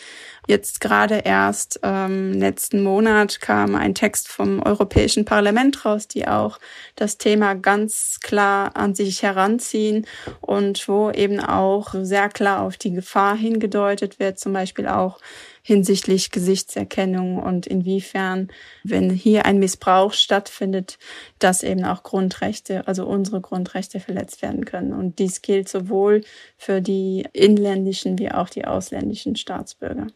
Jetzt 0.48 0.82
gerade 0.82 1.20
erst 1.24 1.80
ähm, 1.84 2.34
letzten 2.34 2.82
Monat 2.82 3.42
kam 3.42 3.76
ein 3.76 3.94
Text 3.94 4.28
vom 4.28 4.62
Europäischen 4.62 5.24
Parlament 5.24 5.86
raus, 5.86 6.08
die 6.08 6.28
auch 6.28 6.60
das 6.96 7.18
Thema 7.18 7.54
ganz 7.54 8.20
klar 8.22 8.76
an 8.76 8.96
sich 8.96 9.22
heranziehen 9.22 10.08
und 10.42 10.88
wo 10.88 11.12
eben 11.12 11.40
auch 11.40 11.94
sehr 12.02 12.28
klar 12.30 12.64
auf 12.64 12.78
die 12.78 12.92
Gefahr 12.92 13.36
hingedeutet 13.36 14.20
wird, 14.20 14.40
zum 14.40 14.54
Beispiel 14.54 14.88
auch 14.88 15.20
hinsichtlich 15.62 16.32
Gesichtserkennung 16.32 17.38
und 17.38 17.68
inwiefern, 17.68 18.50
wenn 18.84 19.10
hier 19.10 19.46
ein 19.46 19.60
Missbrauch 19.60 20.14
stattfindet, 20.14 20.98
dass 21.40 21.64
eben 21.64 21.86
auch 21.86 22.04
Grundrechte, 22.04 22.88
also 22.88 23.06
unsere 23.06 23.42
Grundrechte 23.42 24.00
verletzt 24.00 24.42
werden 24.42 24.66
können. 24.66 24.94
Und 24.94 25.20
dies 25.20 25.42
gilt 25.42 25.70
sowohl 25.70 26.24
für 26.58 26.82
die 26.82 27.26
inländischen 27.34 28.18
wie 28.18 28.32
auch 28.32 28.50
die 28.50 28.66
ausländischen 28.66 29.36
Staatsbürger. 29.36 30.08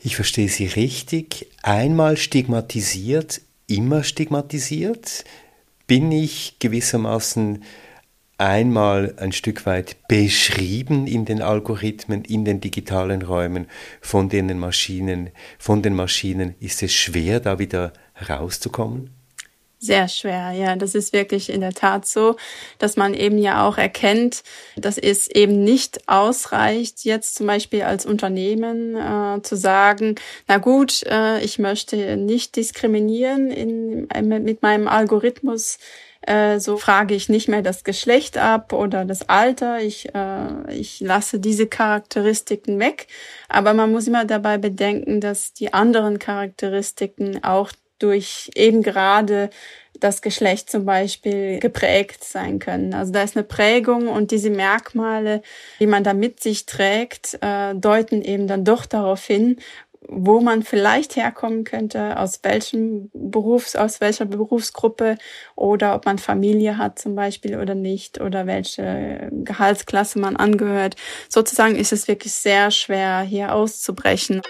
Ich 0.00 0.16
verstehe 0.16 0.48
Sie 0.48 0.66
richtig. 0.66 1.48
Einmal 1.62 2.16
stigmatisiert, 2.16 3.40
immer 3.66 4.04
stigmatisiert. 4.04 5.24
Bin 5.86 6.12
ich 6.12 6.58
gewissermaßen 6.60 7.64
einmal 8.38 9.14
ein 9.18 9.32
Stück 9.32 9.66
weit 9.66 9.96
beschrieben 10.08 11.06
in 11.06 11.24
den 11.24 11.42
Algorithmen, 11.42 12.24
in 12.24 12.44
den 12.44 12.60
digitalen 12.60 13.22
Räumen 13.22 13.66
von 14.00 14.28
den 14.28 14.58
Maschinen, 14.58 15.30
von 15.58 15.82
den 15.82 15.94
Maschinen, 15.94 16.54
ist 16.60 16.82
es 16.82 16.92
schwer, 16.92 17.40
da 17.40 17.58
wieder 17.58 17.92
rauszukommen? 18.28 19.10
Sehr 19.80 20.08
schwer, 20.08 20.50
ja. 20.52 20.74
Das 20.74 20.96
ist 20.96 21.12
wirklich 21.12 21.50
in 21.50 21.60
der 21.60 21.72
Tat 21.72 22.04
so, 22.04 22.34
dass 22.80 22.96
man 22.96 23.14
eben 23.14 23.38
ja 23.38 23.64
auch 23.64 23.78
erkennt, 23.78 24.42
dass 24.76 24.98
es 24.98 25.28
eben 25.28 25.62
nicht 25.62 26.08
ausreicht, 26.08 27.04
jetzt 27.04 27.36
zum 27.36 27.46
Beispiel 27.46 27.82
als 27.82 28.04
Unternehmen 28.04 28.96
äh, 28.96 29.40
zu 29.42 29.56
sagen, 29.56 30.16
na 30.48 30.58
gut, 30.58 31.04
äh, 31.04 31.40
ich 31.44 31.60
möchte 31.60 32.16
nicht 32.16 32.56
diskriminieren 32.56 33.52
in, 33.52 34.08
mit 34.42 34.62
meinem 34.62 34.88
Algorithmus 34.88 35.78
äh, 36.28 36.60
so 36.60 36.76
frage 36.76 37.14
ich 37.14 37.28
nicht 37.28 37.48
mehr 37.48 37.62
das 37.62 37.84
Geschlecht 37.84 38.36
ab 38.36 38.72
oder 38.74 39.04
das 39.04 39.28
Alter. 39.28 39.80
Ich, 39.80 40.14
äh, 40.14 40.72
ich 40.74 41.00
lasse 41.00 41.40
diese 41.40 41.66
Charakteristiken 41.66 42.78
weg. 42.78 43.06
Aber 43.48 43.72
man 43.72 43.90
muss 43.90 44.06
immer 44.06 44.26
dabei 44.26 44.58
bedenken, 44.58 45.20
dass 45.20 45.54
die 45.54 45.72
anderen 45.72 46.18
Charakteristiken 46.18 47.42
auch 47.42 47.72
durch 47.98 48.50
eben 48.54 48.82
gerade 48.82 49.50
das 50.00 50.22
Geschlecht 50.22 50.70
zum 50.70 50.84
Beispiel 50.84 51.58
geprägt 51.58 52.22
sein 52.22 52.58
können. 52.58 52.94
Also 52.94 53.12
da 53.12 53.22
ist 53.22 53.36
eine 53.36 53.44
Prägung 53.44 54.06
und 54.06 54.30
diese 54.30 54.50
Merkmale, 54.50 55.42
die 55.80 55.86
man 55.86 56.04
da 56.04 56.14
mit 56.14 56.40
sich 56.40 56.66
trägt, 56.66 57.38
äh, 57.40 57.74
deuten 57.74 58.22
eben 58.22 58.46
dann 58.46 58.64
doch 58.64 58.86
darauf 58.86 59.24
hin, 59.24 59.56
wo 60.06 60.40
man 60.40 60.62
vielleicht 60.62 61.16
herkommen 61.16 61.64
könnte, 61.64 62.18
aus 62.18 62.40
welchem 62.42 63.10
Berufs, 63.12 63.76
aus 63.76 64.00
welcher 64.00 64.26
Berufsgruppe 64.26 65.18
oder 65.56 65.94
ob 65.94 66.06
man 66.06 66.18
Familie 66.18 66.78
hat 66.78 66.98
zum 66.98 67.14
Beispiel 67.14 67.58
oder 67.58 67.74
nicht 67.74 68.20
oder 68.20 68.46
welche 68.46 69.28
Gehaltsklasse 69.32 70.18
man 70.18 70.36
angehört. 70.36 70.96
Sozusagen 71.28 71.76
ist 71.76 71.92
es 71.92 72.08
wirklich 72.08 72.32
sehr 72.32 72.70
schwer, 72.70 73.20
hier 73.20 73.54
auszubrechen. 73.54 74.42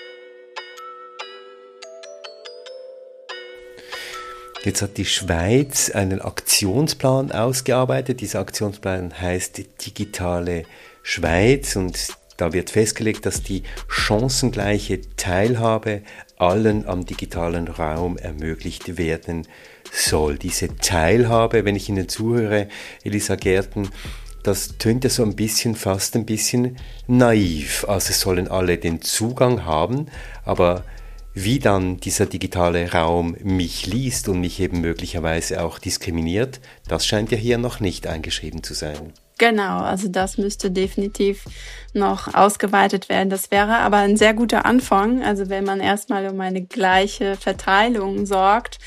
Jetzt 4.64 4.82
hat 4.82 4.96
die 4.96 5.04
Schweiz 5.04 5.90
einen 5.90 6.20
Aktionsplan 6.20 7.32
ausgearbeitet. 7.32 8.20
Dieser 8.20 8.40
Aktionsplan 8.40 9.18
heißt 9.18 9.62
Digitale 9.86 10.64
Schweiz 11.02 11.76
und 11.76 11.96
da 12.38 12.52
wird 12.52 12.70
festgelegt, 12.70 13.26
dass 13.26 13.42
die 13.42 13.64
chancengleiche 13.88 15.00
Teilhabe 15.16 16.02
allen 16.38 16.86
am 16.86 17.04
digitalen 17.04 17.68
Raum 17.68 18.16
ermöglicht 18.16 18.96
werden 18.96 19.46
soll. 19.92 20.38
Diese 20.38 20.76
Teilhabe, 20.76 21.64
wenn 21.64 21.76
ich 21.76 21.88
Ihnen 21.88 22.08
zuhöre, 22.08 22.68
Elisa 23.02 23.34
Gärten, 23.34 23.90
das 24.44 24.78
tönt 24.78 25.04
ja 25.04 25.10
so 25.10 25.24
ein 25.24 25.34
bisschen, 25.34 25.74
fast 25.74 26.14
ein 26.14 26.26
bisschen 26.26 26.76
naiv. 27.08 27.84
Also 27.88 28.12
sollen 28.12 28.48
alle 28.48 28.78
den 28.78 29.02
Zugang 29.02 29.64
haben, 29.64 30.06
aber 30.44 30.84
wie 31.34 31.58
dann 31.58 31.98
dieser 31.98 32.26
digitale 32.26 32.92
Raum 32.92 33.36
mich 33.42 33.86
liest 33.86 34.28
und 34.28 34.40
mich 34.40 34.60
eben 34.60 34.80
möglicherweise 34.80 35.62
auch 35.62 35.78
diskriminiert, 35.80 36.60
das 36.86 37.04
scheint 37.04 37.32
ja 37.32 37.36
hier 37.36 37.58
noch 37.58 37.80
nicht 37.80 38.06
eingeschrieben 38.06 38.62
zu 38.62 38.74
sein. 38.74 39.12
Genau, 39.38 39.78
also 39.78 40.08
das 40.08 40.36
müsste 40.36 40.72
definitiv 40.72 41.44
noch 41.94 42.34
ausgeweitet 42.34 43.08
werden. 43.08 43.30
Das 43.30 43.52
wäre 43.52 43.78
aber 43.78 43.98
ein 43.98 44.16
sehr 44.16 44.34
guter 44.34 44.66
Anfang. 44.66 45.22
Also 45.22 45.48
wenn 45.48 45.64
man 45.64 45.78
erstmal 45.80 46.28
um 46.28 46.40
eine 46.40 46.62
gleiche 46.62 47.36
Verteilung 47.36 48.26
sorgt, 48.26 48.78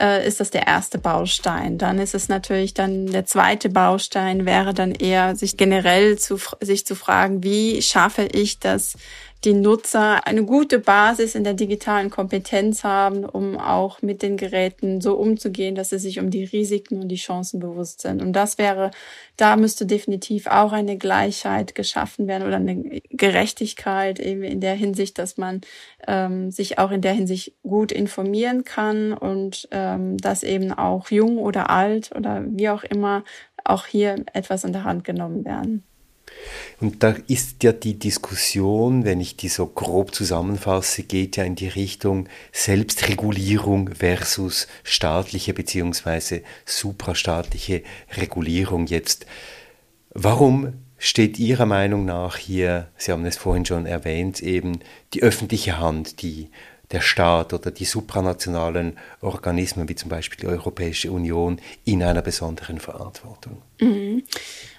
äh, 0.00 0.26
ist 0.26 0.40
das 0.40 0.50
der 0.50 0.66
erste 0.66 0.98
Baustein. 0.98 1.76
Dann 1.76 1.98
ist 1.98 2.14
es 2.14 2.28
natürlich 2.28 2.72
dann 2.72 3.06
der 3.06 3.26
zweite 3.26 3.68
Baustein 3.68 4.46
wäre 4.46 4.72
dann 4.72 4.92
eher 4.92 5.36
sich 5.36 5.56
generell 5.56 6.18
zu 6.18 6.38
sich 6.60 6.86
zu 6.86 6.94
fragen, 6.94 7.42
wie 7.42 7.82
schaffe 7.82 8.24
ich 8.24 8.58
das 8.60 8.94
die 9.44 9.52
Nutzer 9.52 10.26
eine 10.26 10.44
gute 10.44 10.80
Basis 10.80 11.36
in 11.36 11.44
der 11.44 11.54
digitalen 11.54 12.10
Kompetenz 12.10 12.82
haben, 12.82 13.24
um 13.24 13.56
auch 13.56 14.02
mit 14.02 14.22
den 14.22 14.36
Geräten 14.36 15.00
so 15.00 15.14
umzugehen, 15.14 15.76
dass 15.76 15.90
sie 15.90 15.98
sich 16.00 16.18
um 16.18 16.30
die 16.30 16.44
Risiken 16.44 17.02
und 17.02 17.08
die 17.08 17.16
Chancen 17.16 17.60
bewusst 17.60 18.00
sind. 18.00 18.20
Und 18.20 18.32
das 18.32 18.58
wäre, 18.58 18.90
da 19.36 19.56
müsste 19.56 19.86
definitiv 19.86 20.48
auch 20.48 20.72
eine 20.72 20.98
Gleichheit 20.98 21.76
geschaffen 21.76 22.26
werden 22.26 22.48
oder 22.48 22.56
eine 22.56 23.00
Gerechtigkeit 23.10 24.18
eben 24.18 24.42
in 24.42 24.60
der 24.60 24.74
Hinsicht, 24.74 25.18
dass 25.18 25.36
man 25.36 25.60
ähm, 26.08 26.50
sich 26.50 26.78
auch 26.78 26.90
in 26.90 27.00
der 27.00 27.12
Hinsicht 27.12 27.52
gut 27.62 27.92
informieren 27.92 28.64
kann 28.64 29.12
und 29.12 29.68
ähm, 29.70 30.18
dass 30.18 30.42
eben 30.42 30.72
auch 30.72 31.10
jung 31.10 31.38
oder 31.38 31.70
alt 31.70 32.10
oder 32.16 32.42
wie 32.44 32.70
auch 32.70 32.82
immer 32.82 33.22
auch 33.62 33.86
hier 33.86 34.16
etwas 34.32 34.64
in 34.64 34.72
der 34.72 34.84
Hand 34.84 35.04
genommen 35.04 35.44
werden. 35.44 35.84
Und 36.80 37.02
da 37.02 37.16
ist 37.26 37.62
ja 37.64 37.72
die 37.72 37.98
Diskussion, 37.98 39.04
wenn 39.04 39.20
ich 39.20 39.36
die 39.36 39.48
so 39.48 39.66
grob 39.66 40.14
zusammenfasse, 40.14 41.02
geht 41.02 41.36
ja 41.36 41.44
in 41.44 41.56
die 41.56 41.68
Richtung 41.68 42.28
Selbstregulierung 42.52 43.94
versus 43.94 44.68
staatliche 44.84 45.54
bzw. 45.54 46.42
suprastaatliche 46.64 47.82
Regulierung 48.16 48.86
jetzt. 48.86 49.26
Warum 50.10 50.74
steht 50.98 51.38
Ihrer 51.38 51.66
Meinung 51.66 52.04
nach 52.04 52.36
hier, 52.36 52.88
Sie 52.96 53.12
haben 53.12 53.24
es 53.24 53.36
vorhin 53.36 53.64
schon 53.64 53.86
erwähnt, 53.86 54.40
eben 54.40 54.80
die 55.14 55.22
öffentliche 55.22 55.78
Hand, 55.78 56.22
die 56.22 56.48
der 56.90 57.00
Staat 57.00 57.52
oder 57.52 57.70
die 57.70 57.84
supranationalen 57.84 58.96
Organismen 59.20 59.88
wie 59.88 59.94
zum 59.94 60.08
Beispiel 60.08 60.40
die 60.40 60.46
Europäische 60.46 61.12
Union 61.12 61.60
in 61.84 62.02
einer 62.02 62.22
besonderen 62.22 62.80
Verantwortung? 62.80 63.62
Mhm. 63.80 64.22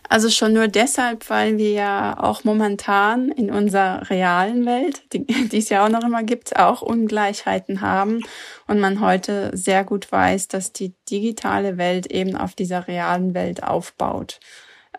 Also 0.10 0.32
schon 0.32 0.54
nur 0.54 0.68
deshalb, 0.68 1.30
weil 1.30 1.60
wir 1.60 1.72
ja 1.72 2.18
auch 2.20 2.44
momentan 2.44 3.30
in 3.30 3.52
unserer 3.52 4.10
realen 4.10 4.66
Welt, 4.66 5.04
die, 5.14 5.28
es 5.56 5.70
ja 5.70 5.86
auch 5.86 5.90
noch 5.90 6.04
immer 6.04 6.24
gibt, 6.24 6.58
auch 6.58 6.82
Ungleichheiten 6.82 7.82
haben 7.82 8.22
und 8.66 8.80
man 8.80 9.02
heute 9.02 9.52
sehr 9.56 9.84
gut 9.84 10.12
weiß, 10.12 10.48
dass 10.48 10.74
die 10.74 10.96
digitale 11.12 11.78
Welt 11.78 12.08
eben 12.08 12.36
auf 12.36 12.56
dieser 12.56 12.88
realen 12.88 13.36
Welt 13.36 13.62
aufbaut. 13.62 14.40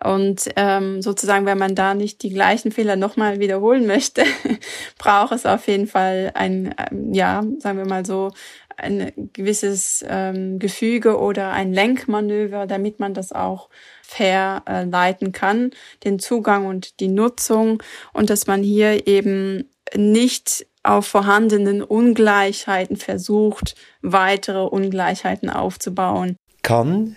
Und 0.02 0.48
ähm, 0.56 1.02
sozusagen, 1.02 1.44
wenn 1.44 1.58
man 1.58 1.74
da 1.74 1.94
nicht 1.94 2.22
die 2.22 2.30
gleichen 2.30 2.70
Fehler 2.70 2.96
nochmal 2.96 3.40
wiederholen 3.40 3.86
möchte, 3.86 4.24
braucht 4.98 5.32
es 5.32 5.44
auf 5.44 5.66
jeden 5.66 5.88
Fall 5.88 6.30
ein, 6.34 6.74
ähm, 6.78 7.12
ja, 7.12 7.42
sagen 7.58 7.78
wir 7.78 7.86
mal 7.86 8.06
so, 8.06 8.30
ein 8.80 9.12
gewisses 9.32 10.04
ähm, 10.08 10.58
Gefüge 10.58 11.18
oder 11.18 11.50
ein 11.50 11.72
Lenkmanöver, 11.72 12.66
damit 12.66 13.00
man 13.00 13.14
das 13.14 13.32
auch 13.32 13.68
fair 14.02 14.62
äh, 14.66 14.84
leiten 14.84 15.32
kann, 15.32 15.70
den 16.04 16.18
Zugang 16.18 16.66
und 16.66 17.00
die 17.00 17.08
Nutzung 17.08 17.82
und 18.12 18.30
dass 18.30 18.46
man 18.46 18.62
hier 18.62 19.06
eben 19.06 19.68
nicht 19.94 20.66
auf 20.82 21.06
vorhandenen 21.06 21.82
Ungleichheiten 21.82 22.96
versucht, 22.96 23.74
weitere 24.02 24.62
Ungleichheiten 24.62 25.50
aufzubauen. 25.50 26.36
Kann 26.62 27.16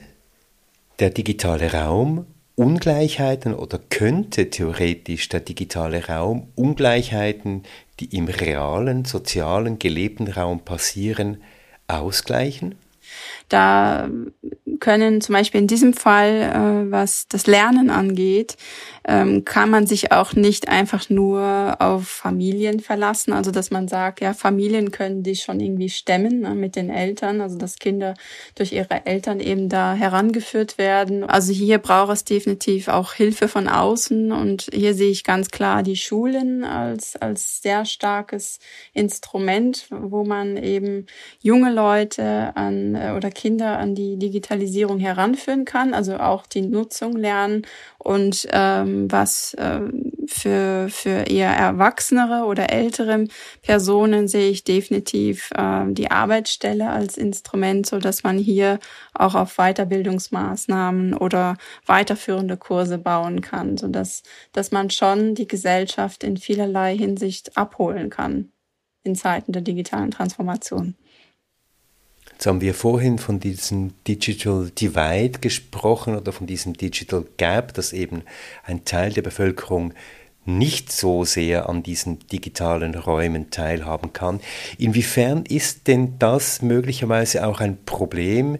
der 0.99 1.09
digitale 1.09 1.71
Raum 1.73 2.25
Ungleichheiten 2.55 3.55
oder 3.55 3.79
könnte 3.89 4.49
theoretisch 4.51 5.27
der 5.29 5.39
digitale 5.39 6.05
Raum 6.05 6.51
Ungleichheiten, 6.55 7.63
die 7.99 8.15
im 8.15 8.27
realen, 8.27 9.05
sozialen, 9.05 9.79
gelebten 9.79 10.27
Raum 10.27 10.59
passieren, 10.59 11.41
ausgleichen? 11.87 12.75
Da 13.49 14.09
können 14.79 15.21
zum 15.21 15.33
Beispiel 15.33 15.61
in 15.61 15.67
diesem 15.67 15.93
Fall, 15.93 16.41
äh, 16.41 16.91
was 16.91 17.27
das 17.27 17.47
Lernen 17.47 17.89
angeht, 17.89 18.57
ähm, 19.05 19.43
kann 19.45 19.69
man 19.69 19.85
sich 19.85 20.11
auch 20.11 20.33
nicht 20.33 20.69
einfach 20.69 21.09
nur 21.09 21.75
auf 21.79 22.07
Familien 22.07 22.79
verlassen. 22.79 23.33
Also 23.33 23.51
dass 23.51 23.71
man 23.71 23.87
sagt, 23.87 24.21
ja, 24.21 24.33
Familien 24.33 24.91
können 24.91 25.23
die 25.23 25.35
schon 25.35 25.59
irgendwie 25.59 25.89
stemmen 25.89 26.41
ne, 26.41 26.55
mit 26.55 26.75
den 26.75 26.89
Eltern, 26.89 27.41
also 27.41 27.57
dass 27.57 27.79
Kinder 27.79 28.13
durch 28.55 28.71
ihre 28.71 29.05
Eltern 29.05 29.39
eben 29.39 29.69
da 29.69 29.93
herangeführt 29.93 30.77
werden. 30.77 31.23
Also 31.23 31.51
hier 31.51 31.79
braucht 31.79 32.13
es 32.13 32.23
definitiv 32.23 32.87
auch 32.87 33.13
Hilfe 33.13 33.47
von 33.47 33.67
außen 33.67 34.31
und 34.31 34.69
hier 34.73 34.93
sehe 34.93 35.11
ich 35.11 35.23
ganz 35.23 35.49
klar 35.49 35.83
die 35.83 35.97
Schulen 35.97 36.63
als, 36.63 37.15
als 37.15 37.61
sehr 37.61 37.85
starkes 37.85 38.59
Instrument, 38.93 39.87
wo 39.89 40.23
man 40.23 40.57
eben 40.57 41.05
junge 41.41 41.73
Leute 41.73 42.55
an 42.55 42.95
oder 43.11 43.29
Kinder 43.29 43.77
an 43.77 43.95
die 43.95 44.17
Digitalisierung 44.17 44.99
heranführen 44.99 45.65
kann, 45.65 45.93
also 45.93 46.17
auch 46.17 46.45
die 46.45 46.61
Nutzung 46.61 47.15
lernen 47.15 47.63
und 47.97 48.47
ähm, 48.51 49.11
was 49.11 49.53
äh, 49.55 49.81
für, 50.27 50.87
für 50.89 51.27
eher 51.27 51.51
erwachsenere 51.51 52.45
oder 52.45 52.71
ältere 52.71 53.25
Personen 53.61 54.27
sehe 54.27 54.49
ich 54.49 54.63
definitiv 54.63 55.49
äh, 55.55 55.85
die 55.89 56.11
Arbeitsstelle 56.11 56.89
als 56.89 57.17
Instrument, 57.17 57.85
so 57.85 57.99
dass 57.99 58.23
man 58.23 58.37
hier 58.37 58.79
auch 59.13 59.35
auf 59.35 59.57
Weiterbildungsmaßnahmen 59.57 61.13
oder 61.13 61.57
weiterführende 61.85 62.57
Kurse 62.57 62.97
bauen 62.97 63.41
kann, 63.41 63.77
so 63.77 63.87
dass, 63.87 64.23
dass 64.51 64.71
man 64.71 64.89
schon 64.89 65.35
die 65.35 65.47
Gesellschaft 65.47 66.23
in 66.23 66.37
vielerlei 66.37 66.97
Hinsicht 66.97 67.57
abholen 67.57 68.09
kann 68.09 68.49
in 69.03 69.15
Zeiten 69.15 69.51
der 69.51 69.61
digitalen 69.61 70.11
Transformation. 70.11 70.95
Jetzt 72.43 72.49
haben 72.49 72.59
wir 72.59 72.73
vorhin 72.73 73.19
von 73.19 73.39
diesem 73.39 73.93
Digital 74.05 74.69
Divide 74.69 75.39
gesprochen 75.39 76.17
oder 76.17 76.33
von 76.33 76.45
diesem 76.45 76.73
Digital 76.73 77.23
Gap, 77.37 77.73
dass 77.73 77.93
eben 77.93 78.23
ein 78.65 78.83
Teil 78.83 79.13
der 79.13 79.21
Bevölkerung 79.21 79.93
nicht 80.45 80.91
so 80.91 81.23
sehr 81.25 81.69
an 81.69 81.83
diesen 81.83 82.19
digitalen 82.27 82.95
Räumen 82.95 83.49
teilhaben 83.49 84.13
kann. 84.13 84.41
Inwiefern 84.77 85.45
ist 85.45 85.87
denn 85.87 86.19
das 86.19 86.61
möglicherweise 86.61 87.45
auch 87.47 87.61
ein 87.61 87.83
Problem 87.85 88.57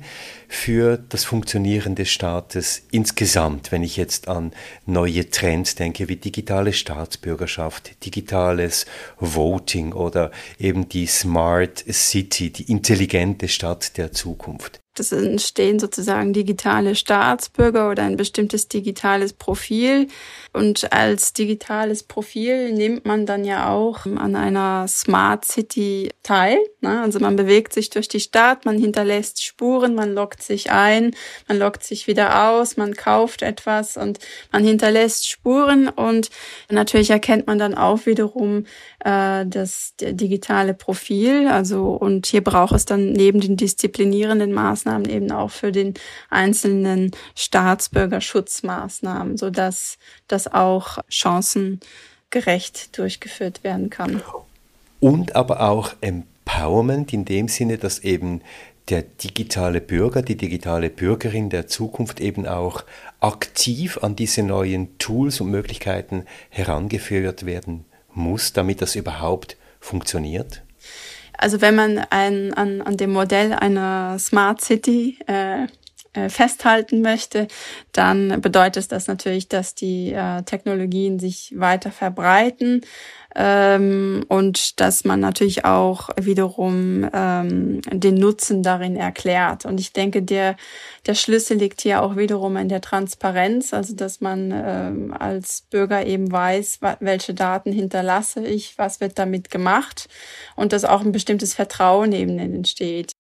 für 0.48 0.98
das 1.10 1.26
Funktionieren 1.26 1.96
des 1.96 2.10
Staates 2.10 2.84
insgesamt, 2.92 3.72
wenn 3.72 3.84
ich 3.84 3.98
jetzt 3.98 4.28
an 4.28 4.52
neue 4.86 5.30
Trends 5.30 5.76
denke, 5.76 6.08
wie 6.10 6.16
digitale 6.16 6.74
Staatsbürgerschaft, 6.74 8.06
digitales 8.06 8.86
Voting 9.20 9.94
oder 9.94 10.32
eben 10.60 10.88
die 10.88 11.08
Smart 11.08 11.84
City, 11.92 12.52
die 12.52 12.72
intelligente 12.72 13.48
Stadt 13.48 13.98
der 13.98 14.12
Zukunft? 14.12 14.83
Das 14.96 15.12
entstehen 15.12 15.80
sozusagen 15.80 16.34
digitale 16.34 16.94
Staatsbürger 16.94 17.90
oder 17.90 18.04
ein 18.04 18.16
bestimmtes 18.16 18.68
digitales 18.68 19.34
Profil. 19.34 20.08
Und 20.54 20.94
als 20.94 21.34
digitales 21.34 22.04
Profil 22.04 22.74
nimmt 22.74 23.04
man 23.04 23.26
dann 23.26 23.44
ja 23.44 23.72
auch 23.72 24.06
an 24.06 24.36
einer 24.36 24.88
Smart 24.88 25.46
City 25.46 26.10
teil. 26.22 26.60
Ne? 26.82 27.02
Also 27.02 27.20
man 27.20 27.36
bewegt 27.36 27.74
sich 27.74 27.90
durch 27.90 28.08
die 28.08 28.20
Stadt, 28.20 28.66
man 28.66 28.78
hinterlässt 28.78 29.44
Spuren, 29.44 29.96
man 29.96 30.14
loggt 30.14 30.44
sich 30.44 30.70
ein, 30.70 31.16
man 31.48 31.58
loggt 31.58 31.84
sich 31.84 32.06
wieder 32.06 32.52
aus, 32.52 32.78
man 32.78 32.94
kauft 32.94 33.42
etwas 33.42 33.98
und 33.98 34.20
man 34.52 34.64
hinterlässt 34.64 35.28
Spuren. 35.28 35.90
Und 35.90 36.30
natürlich 36.70 37.10
erkennt 37.10 37.48
man 37.48 37.58
dann 37.58 37.74
auch 37.74 38.06
wiederum 38.06 38.68
äh, 39.04 39.44
das 39.48 39.96
digitale 40.00 40.76
Profil. 40.76 41.48
Also 41.48 41.94
und 41.94 42.28
hier 42.28 42.44
braucht 42.44 42.76
es 42.76 42.86
dann 42.86 43.12
neben 43.12 43.42
den 43.42 43.58
disziplinierenden 43.58 44.54
Maßnahmen 44.54 44.83
eben 44.86 45.32
auch 45.32 45.52
für 45.52 45.72
den 45.72 45.94
einzelnen 46.30 47.12
Staatsbürger 47.36 48.22
Schutzmaßnahmen, 48.22 49.38
so 49.38 49.50
dass 49.50 49.98
das 50.28 50.48
auch 50.48 51.00
chancengerecht 51.10 52.98
durchgeführt 52.98 53.64
werden 53.64 53.90
kann. 53.90 54.22
Und 55.00 55.36
aber 55.36 55.62
auch 55.70 55.94
Empowerment 56.02 57.14
in 57.14 57.26
dem 57.26 57.48
Sinne, 57.48 57.78
dass 57.78 58.00
eben 58.00 58.42
der 58.90 59.02
digitale 59.02 59.80
Bürger, 59.82 60.22
die 60.22 60.36
digitale 60.36 60.90
Bürgerin 60.90 61.50
der 61.50 61.68
Zukunft 61.68 62.20
eben 62.20 62.46
auch 62.46 62.84
aktiv 63.22 64.00
an 64.02 64.16
diese 64.16 64.44
neuen 64.44 64.98
Tools 64.98 65.40
und 65.40 65.50
Möglichkeiten 65.50 66.26
herangeführt 66.50 67.46
werden 67.46 67.86
muss, 68.14 68.54
damit 68.54 68.82
das 68.82 68.96
überhaupt 68.96 69.58
funktioniert? 69.80 70.64
Also 71.38 71.62
wenn 71.62 71.76
man 71.76 72.00
ein, 72.10 72.54
an, 72.54 72.82
an 72.82 72.98
dem 72.98 73.12
Modell 73.12 73.54
einer 73.54 74.18
Smart 74.20 74.62
City 74.62 75.18
äh, 75.28 75.68
äh, 76.14 76.30
festhalten 76.30 77.02
möchte, 77.02 77.48
dann 77.92 78.40
bedeutet 78.42 78.92
das 78.92 79.08
natürlich, 79.08 79.48
dass 79.48 79.76
die 79.76 80.14
äh, 80.14 80.44
Technologien 80.44 81.20
sich 81.20 81.54
weiter 81.56 81.92
verbreiten 81.92 82.82
ähm, 83.36 84.24
und 84.28 84.80
dass 84.80 85.06
man 85.06 85.20
natürlich 85.20 85.66
auch 85.66 86.10
wiederum 86.20 87.10
ähm, 87.14 87.82
den 87.92 88.16
Nutzen 88.16 88.62
darin 88.62 88.96
erklärt. 88.96 89.66
Und 89.66 89.80
ich 89.80 89.94
denke, 89.94 90.22
der, 90.22 90.56
der 91.08 91.16
Schlüssel 91.16 91.58
liegt 91.58 91.82
hier 91.82 92.02
auch 92.02 92.16
wiederum 92.16 92.58
in 92.58 92.70
der 92.70 92.82
Transparenz, 92.82 93.74
also 93.74 93.96
dass 93.96 94.22
man 94.22 94.54
ähm, 94.54 95.16
als 95.18 95.64
Bürger 95.70 96.06
eben 96.06 96.32
weiß, 96.32 96.80
welche 97.00 97.34
Daten 97.34 97.72
hinterlasse 97.72 98.46
ich, 98.46 98.78
was 98.78 99.02
wird 99.02 99.18
damit 99.18 99.50
gemacht 99.50 100.10
und 100.56 100.74
dass 100.74 100.86
auch 100.86 101.02
ein 101.02 101.12
bestimmtes 101.12 101.54
Vertrauen 101.54 102.12
eben 102.12 102.38
entsteht. 102.38 103.14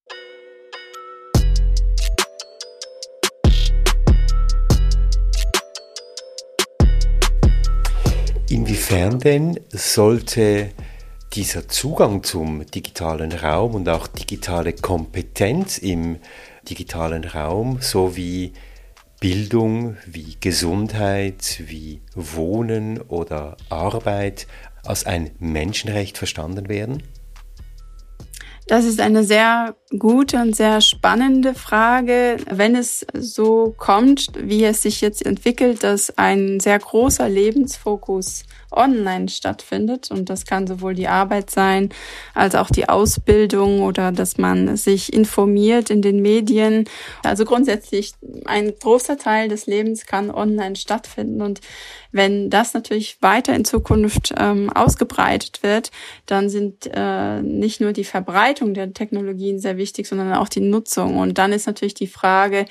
Inwiefern 8.53 9.17
denn 9.17 9.59
sollte 9.71 10.69
dieser 11.33 11.67
Zugang 11.67 12.21
zum 12.21 12.63
digitalen 12.67 13.31
Raum 13.31 13.73
und 13.73 13.89
auch 13.89 14.05
digitale 14.05 14.73
Kompetenz 14.73 15.79
im 15.79 16.19
digitalen 16.69 17.23
Raum 17.23 17.81
sowie 17.81 18.53
Bildung 19.19 19.97
wie 20.05 20.37
Gesundheit, 20.39 21.63
wie 21.65 22.01
Wohnen 22.13 23.01
oder 23.01 23.57
Arbeit 23.69 24.45
als 24.85 25.07
ein 25.07 25.31
Menschenrecht 25.39 26.19
verstanden 26.19 26.69
werden? 26.69 27.01
Das 28.67 28.85
ist 28.85 29.01
eine 29.01 29.23
sehr 29.23 29.75
gute 29.99 30.37
und 30.37 30.55
sehr 30.55 30.79
spannende 30.79 31.53
Frage. 31.53 32.37
Wenn 32.49 32.75
es 32.75 33.05
so 33.13 33.73
kommt, 33.77 34.29
wie 34.37 34.63
es 34.63 34.81
sich 34.81 35.01
jetzt 35.01 35.25
entwickelt, 35.25 35.83
dass 35.83 36.17
ein 36.17 36.59
sehr 36.59 36.79
großer 36.79 37.27
Lebensfokus 37.27 38.45
online 38.71 39.29
stattfindet. 39.29 40.09
Und 40.09 40.29
das 40.29 40.45
kann 40.45 40.65
sowohl 40.65 40.95
die 40.95 41.07
Arbeit 41.07 41.49
sein, 41.49 41.89
als 42.33 42.55
auch 42.55 42.69
die 42.69 42.89
Ausbildung 42.89 43.81
oder 43.81 44.11
dass 44.11 44.37
man 44.37 44.75
sich 44.77 45.13
informiert 45.13 45.89
in 45.89 46.01
den 46.01 46.21
Medien. 46.21 46.85
Also 47.23 47.45
grundsätzlich 47.45 48.13
ein 48.45 48.73
großer 48.79 49.17
Teil 49.17 49.49
des 49.49 49.67
Lebens 49.67 50.05
kann 50.05 50.31
online 50.31 50.75
stattfinden. 50.75 51.41
Und 51.41 51.61
wenn 52.11 52.49
das 52.49 52.73
natürlich 52.73 53.21
weiter 53.21 53.53
in 53.55 53.65
Zukunft 53.65 54.33
ähm, 54.37 54.71
ausgebreitet 54.71 55.63
wird, 55.63 55.91
dann 56.25 56.49
sind 56.49 56.89
äh, 56.91 57.41
nicht 57.41 57.81
nur 57.81 57.93
die 57.93 58.03
Verbreitung 58.03 58.52
der 58.59 58.93
Technologien 58.93 59.59
sehr 59.59 59.77
wichtig, 59.77 60.07
sondern 60.07 60.33
auch 60.33 60.49
die 60.49 60.61
Nutzung. 60.61 61.17
Und 61.17 61.37
dann 61.37 61.51
ist 61.51 61.67
natürlich 61.67 61.93
die 61.93 62.07
Frage, 62.07 62.65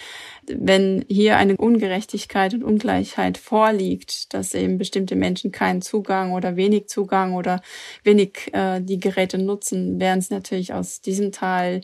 wenn 0.47 1.05
hier 1.09 1.37
eine 1.37 1.57
Ungerechtigkeit 1.57 2.55
und 2.55 2.65
Ungleichheit 2.65 3.39
vorliegt, 3.39 4.35
dass 4.35 4.55
eben 4.55 4.79
bestimmte 4.79 5.17
Menschen 5.17 5.53
keinen 5.53 5.83
Zugang 5.83 6.33
oder 6.33 6.57
wenig 6.57 6.89
Zugang 6.89 7.35
oder 7.35 7.61
wenig 8.03 8.51
äh, 8.53 8.81
die 8.81 8.99
Geräte 8.99 9.39
nutzen, 9.39 10.01
werden 10.01 10.21
sie 10.21 10.35
natürlich 10.35 10.73
aus 10.73 11.01
diesem 11.01 11.33
Teil 11.33 11.83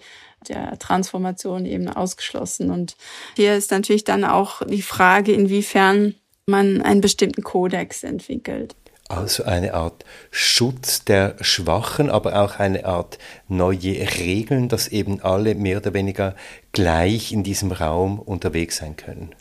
der 0.49 0.79
Transformation 0.79 1.67
eben 1.67 1.89
ausgeschlossen. 1.89 2.71
Und 2.71 2.97
hier 3.37 3.55
ist 3.55 3.71
natürlich 3.71 4.05
dann 4.05 4.25
auch 4.25 4.63
die 4.67 4.83
Frage, 4.83 5.33
inwiefern 5.33 6.15
man 6.47 6.83
einen 6.83 7.01
bestimmten 7.01 7.43
Kodex 7.43 8.03
entwickelt. 8.03 8.75
Also 9.09 9.45
eine 9.45 9.73
Art 9.73 10.05
Schutz 10.31 11.03
der 11.05 11.37
Schwachen, 11.41 12.11
aber 12.11 12.43
auch 12.43 12.59
eine 12.59 12.85
Art 12.85 13.19
neue 13.49 14.07
Regeln, 14.19 14.69
dass 14.69 14.89
eben 14.89 15.23
alle 15.23 15.55
mehr 15.55 15.79
oder 15.79 15.95
weniger 15.95 16.37
gleich 16.73 17.33
in 17.33 17.43
diesem 17.43 17.73
Raum 17.73 18.19
unterwegs 18.19 18.77
sein 18.77 18.97
können. 18.97 19.35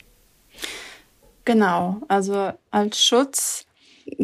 Genau, 1.44 1.98
also 2.08 2.52
als 2.70 3.04
Schutz 3.04 3.67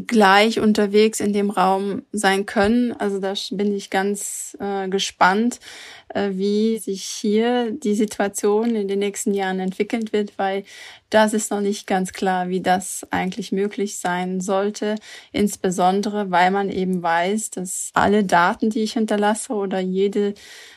gleich 0.07 0.61
unterwegs 0.61 1.21
in 1.21 1.33
dem 1.33 1.51
Raum 1.51 2.03
sein 2.13 2.47
können. 2.47 2.93
Also 2.93 3.19
da 3.19 3.35
bin 3.51 3.75
ich 3.75 3.91
ganz 3.91 4.57
äh, 4.61 4.89
gespannt, 4.89 5.61
äh, 6.09 6.31
wie 6.33 6.79
sich 6.79 7.05
hier 7.05 7.71
die 7.71 7.95
Situation 7.95 8.75
in 8.77 8.89
den 8.89 8.99
nächsten 8.99 9.35
Jahren 9.35 9.61
entwickeln 9.61 10.13
wird, 10.13 10.39
weil 10.39 10.65
das 11.11 11.33
ist 11.33 11.51
noch 11.51 11.61
nicht 11.61 11.87
ganz 11.87 12.13
klar, 12.13 12.49
wie 12.49 12.61
das 12.61 13.07
eigentlich 13.11 13.53
möglich 13.53 13.99
sein 13.99 14.41
sollte. 14.41 14.97
Insbesondere, 15.33 16.31
weil 16.31 16.51
man 16.51 16.71
eben 16.71 17.03
weiß, 17.03 17.51
dass 17.51 17.91
alle 17.95 18.25
Daten, 18.25 18.71
die 18.71 18.83
ich 18.83 18.95
hinterlasse 18.95 19.53
oder 19.53 19.79
jede 19.81 20.35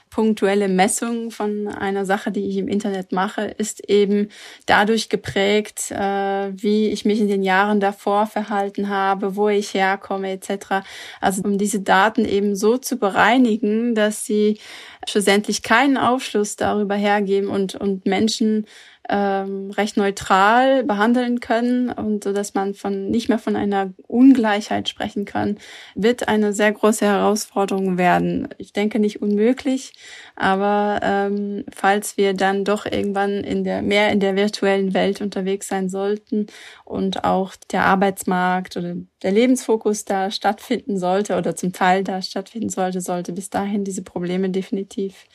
punktuelle 0.09 0.67
Messung 0.67 1.31
von 1.31 1.67
einer 1.67 2.05
Sache, 2.05 2.31
die 2.31 2.47
ich 2.47 2.57
im 2.57 2.67
Internet 2.67 3.11
mache, 3.11 3.45
ist 3.45 3.89
eben 3.89 4.29
dadurch 4.65 5.09
geprägt, 5.09 5.91
äh, 5.91 6.51
wie 6.53 6.89
ich 6.89 7.05
mich 7.05 7.19
in 7.19 7.27
den 7.27 7.43
Jahren 7.43 7.79
davor 7.79 8.25
verhalten 8.27 8.89
habe, 8.89 9.35
wo 9.35 9.49
ich 9.49 9.73
herkomme 9.73 10.31
etc. 10.31 10.85
Also 11.21 11.43
um 11.43 11.57
diese 11.57 11.81
Daten 11.81 12.25
eben 12.25 12.55
so 12.55 12.77
zu 12.77 12.97
bereinigen, 12.97 13.95
dass 13.95 14.25
sie 14.25 14.59
schlussendlich 15.07 15.63
keinen 15.63 15.97
Aufschluss 15.97 16.55
darüber 16.55 16.95
hergeben 16.95 17.49
und, 17.49 17.75
und 17.75 18.05
Menschen 18.05 18.65
ähm, 19.09 19.71
recht 19.71 19.97
neutral 19.97 20.83
behandeln 20.83 21.39
können 21.39 21.89
und 21.89 22.23
so, 22.23 22.33
dass 22.33 22.53
man 22.53 22.73
von 22.73 23.09
nicht 23.09 23.29
mehr 23.29 23.39
von 23.39 23.55
einer 23.55 23.93
Ungleichheit 24.07 24.89
sprechen 24.89 25.25
kann, 25.25 25.57
wird 25.95 26.27
eine 26.27 26.53
sehr 26.53 26.71
große 26.71 27.05
Herausforderung 27.05 27.97
werden. 27.97 28.49
Ich 28.57 28.73
denke 28.73 28.99
nicht 28.99 29.21
unmöglich, 29.21 29.93
aber 30.35 30.99
ähm, 31.03 31.63
falls 31.73 32.17
wir 32.17 32.33
dann 32.33 32.65
doch 32.65 32.85
irgendwann 32.85 33.43
in 33.43 33.63
der 33.63 33.81
mehr 33.81 34.11
in 34.11 34.19
der 34.19 34.35
virtuellen 34.35 34.93
Welt 34.93 35.21
unterwegs 35.21 35.67
sein 35.67 35.89
sollten 35.89 36.47
und 36.83 37.23
auch 37.23 37.55
der 37.71 37.85
Arbeitsmarkt 37.85 38.77
oder 38.77 38.95
der 39.23 39.31
Lebensfokus 39.31 40.05
da 40.05 40.31
stattfinden 40.31 40.97
sollte 40.97 41.37
oder 41.37 41.55
zum 41.55 41.73
Teil 41.73 42.03
da 42.03 42.21
stattfinden 42.21 42.69
sollte, 42.69 43.01
sollte 43.01 43.31
bis 43.31 43.49
dahin 43.49 43.83
diese 43.83 44.03
Probleme 44.03 44.49
definitiv 44.49 45.25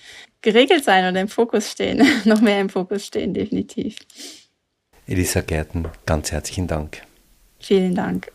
geregelt 0.43 0.85
sein 0.85 1.09
oder 1.11 1.21
im 1.21 1.29
Fokus 1.29 1.71
stehen, 1.71 2.07
noch 2.25 2.41
mehr 2.41 2.61
im 2.61 2.69
Fokus 2.69 3.07
stehen, 3.07 3.33
definitiv. 3.33 3.97
Elisa 5.07 5.41
Gärten, 5.41 5.89
ganz 6.05 6.31
herzlichen 6.33 6.67
Dank. 6.67 7.03
Vielen 7.59 7.95
Dank. 7.95 8.31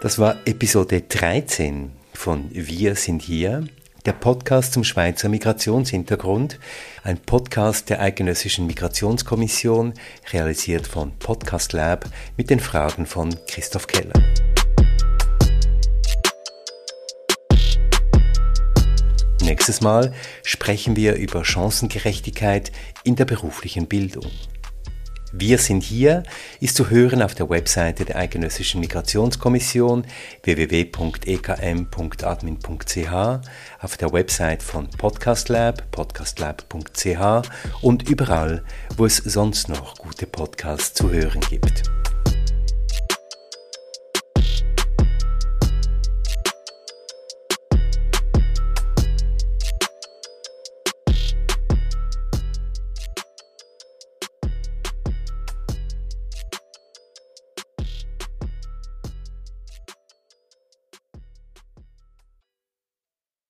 Das 0.00 0.18
war 0.18 0.36
Episode 0.46 1.02
13 1.02 1.90
von 2.14 2.48
Wir 2.52 2.94
sind 2.94 3.20
hier, 3.20 3.64
der 4.06 4.12
Podcast 4.12 4.72
zum 4.72 4.84
Schweizer 4.84 5.28
Migrationshintergrund, 5.28 6.60
ein 7.02 7.18
Podcast 7.18 7.90
der 7.90 8.00
Eidgenössischen 8.00 8.66
Migrationskommission, 8.68 9.94
realisiert 10.32 10.86
von 10.86 11.12
Podcast 11.18 11.72
Lab 11.72 12.08
mit 12.36 12.48
den 12.48 12.60
Fragen 12.60 13.06
von 13.06 13.34
Christoph 13.48 13.88
Keller. 13.88 14.14
Nächstes 19.48 19.80
Mal 19.80 20.12
sprechen 20.44 20.94
wir 20.94 21.14
über 21.14 21.42
Chancengerechtigkeit 21.42 22.70
in 23.02 23.16
der 23.16 23.24
beruflichen 23.24 23.86
Bildung. 23.86 24.30
Wir 25.32 25.56
sind 25.56 25.82
hier 25.82 26.22
ist 26.60 26.76
zu 26.76 26.90
hören 26.90 27.22
auf 27.22 27.34
der 27.34 27.48
Webseite 27.48 28.04
der 28.04 28.16
Eidgenössischen 28.16 28.82
Migrationskommission 28.82 30.06
www.ekm.admin.ch, 30.42 31.00
auf 33.80 33.96
der 33.96 34.12
Website 34.12 34.62
von 34.62 34.90
Podcast 34.90 35.48
Lab, 35.48 35.90
podcastlab.ch 35.92 37.48
und 37.80 38.06
überall, 38.06 38.62
wo 38.98 39.06
es 39.06 39.16
sonst 39.16 39.70
noch 39.70 39.96
gute 39.96 40.26
Podcasts 40.26 40.92
zu 40.92 41.10
hören 41.10 41.40
gibt. 41.40 41.84